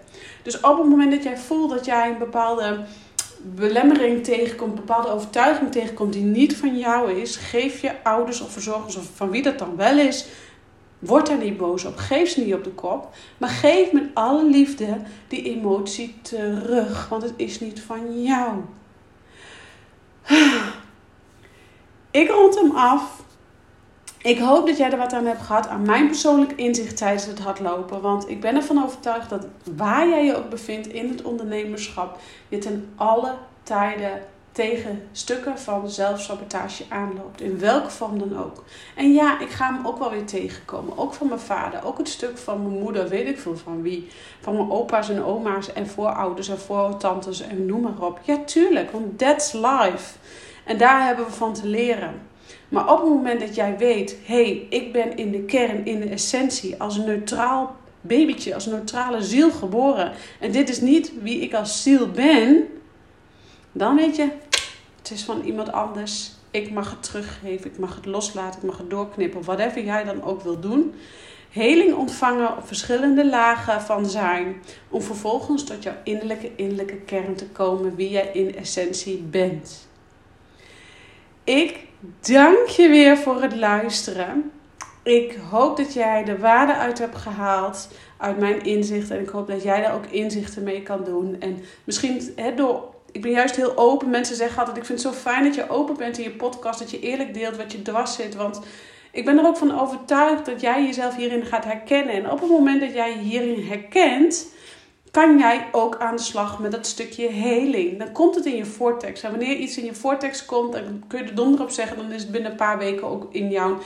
Dus 0.43 0.59
op 0.59 0.77
het 0.77 0.89
moment 0.89 1.11
dat 1.11 1.23
jij 1.23 1.37
voelt 1.37 1.69
dat 1.69 1.85
jij 1.85 2.09
een 2.09 2.17
bepaalde 2.17 2.85
belemmering 3.43 4.23
tegenkomt, 4.23 4.75
bepaalde 4.75 5.09
overtuiging 5.09 5.71
tegenkomt 5.71 6.13
die 6.13 6.23
niet 6.23 6.57
van 6.57 6.77
jou 6.77 7.11
is, 7.11 7.35
geef 7.35 7.81
je 7.81 8.03
ouders 8.03 8.41
of 8.41 8.51
verzorgers 8.51 8.95
of 8.95 9.09
van 9.15 9.29
wie 9.29 9.41
dat 9.41 9.59
dan 9.59 9.75
wel 9.75 9.97
is, 9.97 10.27
word 11.05 11.27
daar 11.27 11.37
niet 11.37 11.57
boos 11.57 11.85
op. 11.85 11.97
Geef 11.97 12.29
ze 12.29 12.41
niet 12.41 12.53
op 12.53 12.63
de 12.63 12.69
kop. 12.69 13.15
Maar 13.37 13.49
geef 13.49 13.91
met 13.91 14.03
alle 14.13 14.49
liefde 14.49 15.01
die 15.27 15.43
emotie 15.43 16.15
terug. 16.21 17.09
Want 17.09 17.23
het 17.23 17.33
is 17.35 17.59
niet 17.59 17.81
van 17.81 18.23
jou. 18.23 18.61
Ik 22.11 22.29
rond 22.29 22.55
hem 22.55 22.71
af. 22.71 23.22
Ik 24.23 24.39
hoop 24.39 24.67
dat 24.67 24.77
jij 24.77 24.91
er 24.91 24.97
wat 24.97 25.13
aan 25.13 25.25
hebt 25.25 25.41
gehad 25.41 25.67
aan 25.67 25.81
mijn 25.81 26.07
persoonlijk 26.07 26.51
inzicht 26.51 26.97
tijdens 26.97 27.25
het 27.25 27.39
hardlopen. 27.39 28.01
Want 28.01 28.29
ik 28.29 28.41
ben 28.41 28.55
ervan 28.55 28.83
overtuigd 28.83 29.29
dat 29.29 29.47
waar 29.75 30.07
jij 30.09 30.25
je 30.25 30.35
ook 30.35 30.49
bevindt 30.49 30.87
in 30.87 31.09
het 31.09 31.21
ondernemerschap, 31.21 32.19
je 32.47 32.57
ten 32.57 32.93
alle 32.95 33.33
tijden 33.63 34.21
tegen 34.51 35.07
stukken 35.11 35.59
van 35.59 35.89
zelfsabotage 35.89 36.83
aanloopt. 36.89 37.41
In 37.41 37.59
welke 37.59 37.89
vorm 37.89 38.19
dan 38.19 38.37
ook. 38.37 38.63
En 38.95 39.13
ja, 39.13 39.39
ik 39.39 39.49
ga 39.49 39.73
hem 39.73 39.87
ook 39.87 39.97
wel 39.97 40.09
weer 40.09 40.25
tegenkomen. 40.25 40.97
Ook 40.97 41.13
van 41.13 41.27
mijn 41.27 41.39
vader. 41.39 41.85
Ook 41.85 41.97
het 41.97 42.09
stuk 42.09 42.37
van 42.37 42.67
mijn 42.67 42.79
moeder. 42.79 43.07
Weet 43.07 43.27
ik 43.27 43.39
veel 43.39 43.57
van 43.57 43.81
wie. 43.81 44.07
Van 44.41 44.53
mijn 44.53 44.71
opa's 44.71 45.09
en 45.09 45.23
oma's 45.23 45.73
en 45.73 45.87
voorouders 45.87 46.49
en 46.49 46.59
voortantes 46.59 47.41
en 47.41 47.65
noem 47.65 47.81
maar 47.81 47.99
op. 47.99 48.19
Ja, 48.23 48.37
tuurlijk. 48.45 48.91
Want 48.91 49.17
that's 49.17 49.53
life. 49.53 50.17
En 50.63 50.77
daar 50.77 51.05
hebben 51.05 51.25
we 51.25 51.31
van 51.31 51.53
te 51.53 51.67
leren. 51.67 52.31
Maar 52.73 52.91
op 52.91 52.99
het 52.99 53.09
moment 53.09 53.39
dat 53.39 53.55
jij 53.55 53.77
weet, 53.77 54.17
hé, 54.25 54.43
hey, 54.43 54.67
ik 54.69 54.91
ben 54.91 55.17
in 55.17 55.31
de 55.31 55.41
kern, 55.41 55.85
in 55.85 55.99
de 55.99 56.09
essentie, 56.09 56.81
als 56.81 56.97
een 56.97 57.05
neutraal 57.05 57.75
babytje, 58.01 58.53
als 58.53 58.65
een 58.65 58.71
neutrale 58.71 59.21
ziel 59.21 59.51
geboren. 59.51 60.11
En 60.39 60.51
dit 60.51 60.69
is 60.69 60.81
niet 60.81 61.13
wie 61.21 61.39
ik 61.39 61.53
als 61.53 61.83
ziel 61.83 62.11
ben. 62.11 62.67
Dan 63.71 63.95
weet 63.95 64.15
je, 64.15 64.29
het 64.97 65.11
is 65.11 65.23
van 65.23 65.41
iemand 65.41 65.71
anders. 65.71 66.31
Ik 66.51 66.71
mag 66.71 66.89
het 66.89 67.03
teruggeven, 67.03 67.71
ik 67.71 67.77
mag 67.77 67.95
het 67.95 68.05
loslaten, 68.05 68.59
ik 68.59 68.65
mag 68.65 68.77
het 68.77 68.89
doorknippen. 68.89 69.43
Whatever 69.43 69.83
jij 69.83 70.03
dan 70.03 70.23
ook 70.23 70.41
wil 70.41 70.59
doen. 70.59 70.93
Heling 71.49 71.93
ontvangen 71.93 72.57
op 72.57 72.67
verschillende 72.67 73.29
lagen 73.29 73.81
van 73.81 74.05
zijn. 74.05 74.55
Om 74.89 75.01
vervolgens 75.01 75.63
tot 75.63 75.83
jouw 75.83 75.95
innerlijke, 76.03 76.51
innerlijke 76.55 76.97
kern 76.97 77.35
te 77.35 77.47
komen 77.47 77.95
wie 77.95 78.09
jij 78.09 78.29
in 78.33 78.55
essentie 78.55 79.17
bent. 79.17 79.87
Ik 81.43 81.91
dank 82.19 82.67
je 82.67 82.89
weer 82.89 83.17
voor 83.17 83.41
het 83.41 83.55
luisteren. 83.55 84.51
Ik 85.03 85.37
hoop 85.49 85.77
dat 85.77 85.93
jij 85.93 86.23
de 86.23 86.37
waarde 86.37 86.73
uit 86.73 86.99
hebt 86.99 87.17
gehaald 87.17 87.87
uit 88.17 88.39
mijn 88.39 88.63
inzichten. 88.63 89.15
En 89.15 89.21
ik 89.21 89.29
hoop 89.29 89.47
dat 89.47 89.63
jij 89.63 89.81
daar 89.81 89.93
ook 89.93 90.05
inzichten 90.05 90.63
mee 90.63 90.81
kan 90.81 91.03
doen. 91.03 91.35
En 91.39 91.63
misschien 91.83 92.35
door. 92.55 92.91
Ik 93.11 93.21
ben 93.21 93.31
juist 93.31 93.55
heel 93.55 93.77
open. 93.77 94.09
Mensen 94.09 94.35
zeggen 94.35 94.59
altijd: 94.59 94.77
Ik 94.77 94.85
vind 94.85 95.03
het 95.03 95.13
zo 95.13 95.19
fijn 95.19 95.43
dat 95.43 95.55
je 95.55 95.69
open 95.69 95.97
bent 95.97 96.17
in 96.17 96.23
je 96.23 96.31
podcast. 96.31 96.79
Dat 96.79 96.91
je 96.91 96.99
eerlijk 96.99 97.33
deelt 97.33 97.57
wat 97.57 97.71
je 97.71 97.81
dwars 97.81 98.15
zit. 98.15 98.35
Want 98.35 98.61
ik 99.11 99.25
ben 99.25 99.37
er 99.37 99.45
ook 99.45 99.57
van 99.57 99.79
overtuigd 99.79 100.45
dat 100.45 100.61
jij 100.61 100.85
jezelf 100.85 101.15
hierin 101.15 101.45
gaat 101.45 101.65
herkennen. 101.65 102.13
En 102.13 102.31
op 102.31 102.39
het 102.39 102.49
moment 102.49 102.81
dat 102.81 102.93
jij 102.93 103.09
je 103.09 103.17
hierin 103.17 103.67
herkent 103.67 104.47
kan 105.13 105.37
jij 105.37 105.67
ook 105.71 105.97
aan 105.97 106.15
de 106.15 106.21
slag 106.21 106.59
met 106.59 106.71
dat 106.71 106.87
stukje 106.87 107.29
heling. 107.29 107.99
Dan 107.99 108.11
komt 108.11 108.35
het 108.35 108.45
in 108.45 108.55
je 108.55 108.65
vortex. 108.65 109.21
En 109.21 109.29
wanneer 109.29 109.55
iets 109.55 109.77
in 109.77 109.85
je 109.85 109.93
vortex 109.93 110.45
komt, 110.45 110.73
dan 110.73 111.03
kun 111.07 111.19
je 111.19 111.25
er 111.25 111.35
donder 111.35 111.61
op 111.61 111.69
zeggen, 111.69 111.97
dan 111.97 112.11
is 112.11 112.21
het 112.21 112.31
binnen 112.31 112.51
een 112.51 112.57
paar 112.57 112.77
weken 112.77 113.07
ook 113.07 113.27
in 113.33 113.49
jouw, 113.49 113.77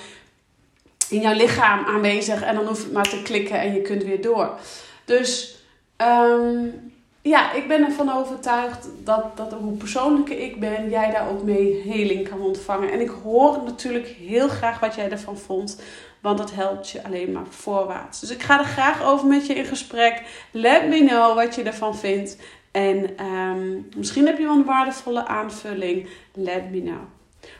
in 1.09 1.21
jouw 1.21 1.33
lichaam 1.33 1.85
aanwezig. 1.85 2.41
En 2.41 2.55
dan 2.55 2.65
hoeft 2.65 2.83
het 2.83 2.91
maar 2.91 3.09
te 3.09 3.21
klikken 3.21 3.59
en 3.59 3.73
je 3.73 3.81
kunt 3.81 4.03
weer 4.03 4.21
door. 4.21 4.59
Dus 5.05 5.59
um, 5.97 6.86
ja, 7.27 7.53
ik 7.53 7.67
ben 7.67 7.85
ervan 7.85 8.11
overtuigd 8.11 8.89
dat, 9.03 9.37
dat 9.37 9.53
hoe 9.53 9.77
persoonlijker 9.77 10.39
ik 10.39 10.59
ben, 10.59 10.89
jij 10.89 11.11
daar 11.11 11.29
ook 11.29 11.43
mee 11.43 11.81
heling 11.85 12.29
kan 12.29 12.41
ontvangen. 12.41 12.91
En 12.91 13.01
ik 13.01 13.11
hoor 13.23 13.61
natuurlijk 13.65 14.07
heel 14.07 14.47
graag 14.47 14.79
wat 14.79 14.95
jij 14.95 15.11
ervan 15.11 15.37
vond, 15.37 15.81
want 16.21 16.37
dat 16.37 16.53
helpt 16.53 16.89
je 16.89 17.03
alleen 17.03 17.31
maar 17.31 17.45
voorwaarts. 17.49 18.19
Dus 18.19 18.31
ik 18.31 18.41
ga 18.41 18.59
er 18.59 18.65
graag 18.65 19.03
over 19.03 19.27
met 19.27 19.47
je 19.47 19.53
in 19.53 19.65
gesprek. 19.65 20.21
Let 20.51 20.87
me 20.87 21.05
know 21.05 21.35
wat 21.35 21.55
je 21.55 21.63
ervan 21.63 21.97
vindt. 21.97 22.37
En 22.71 23.17
ehm, 23.17 23.81
misschien 23.95 24.25
heb 24.25 24.37
je 24.37 24.43
wel 24.43 24.55
een 24.55 24.65
waardevolle 24.65 25.25
aanvulling. 25.25 26.07
Let 26.33 26.71
me 26.71 26.81
know. 26.81 27.03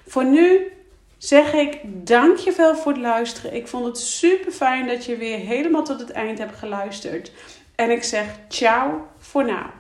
Voor 0.08 0.26
nu 0.26 0.72
zeg 1.18 1.54
ik 1.54 1.80
dankjewel 1.84 2.76
voor 2.76 2.92
het 2.92 3.02
luisteren. 3.02 3.56
Ik 3.56 3.68
vond 3.68 3.86
het 3.86 3.98
super 3.98 4.52
fijn 4.52 4.88
dat 4.88 5.06
je 5.06 5.18
weer 5.18 5.38
helemaal 5.38 5.84
tot 5.84 6.00
het 6.00 6.12
eind 6.12 6.38
hebt 6.38 6.58
geluisterd. 6.58 7.32
En 7.76 7.92
ik 7.92 8.04
zeg 8.04 8.26
ciao 8.48 9.08
voor 9.28 9.44
nu. 9.44 9.77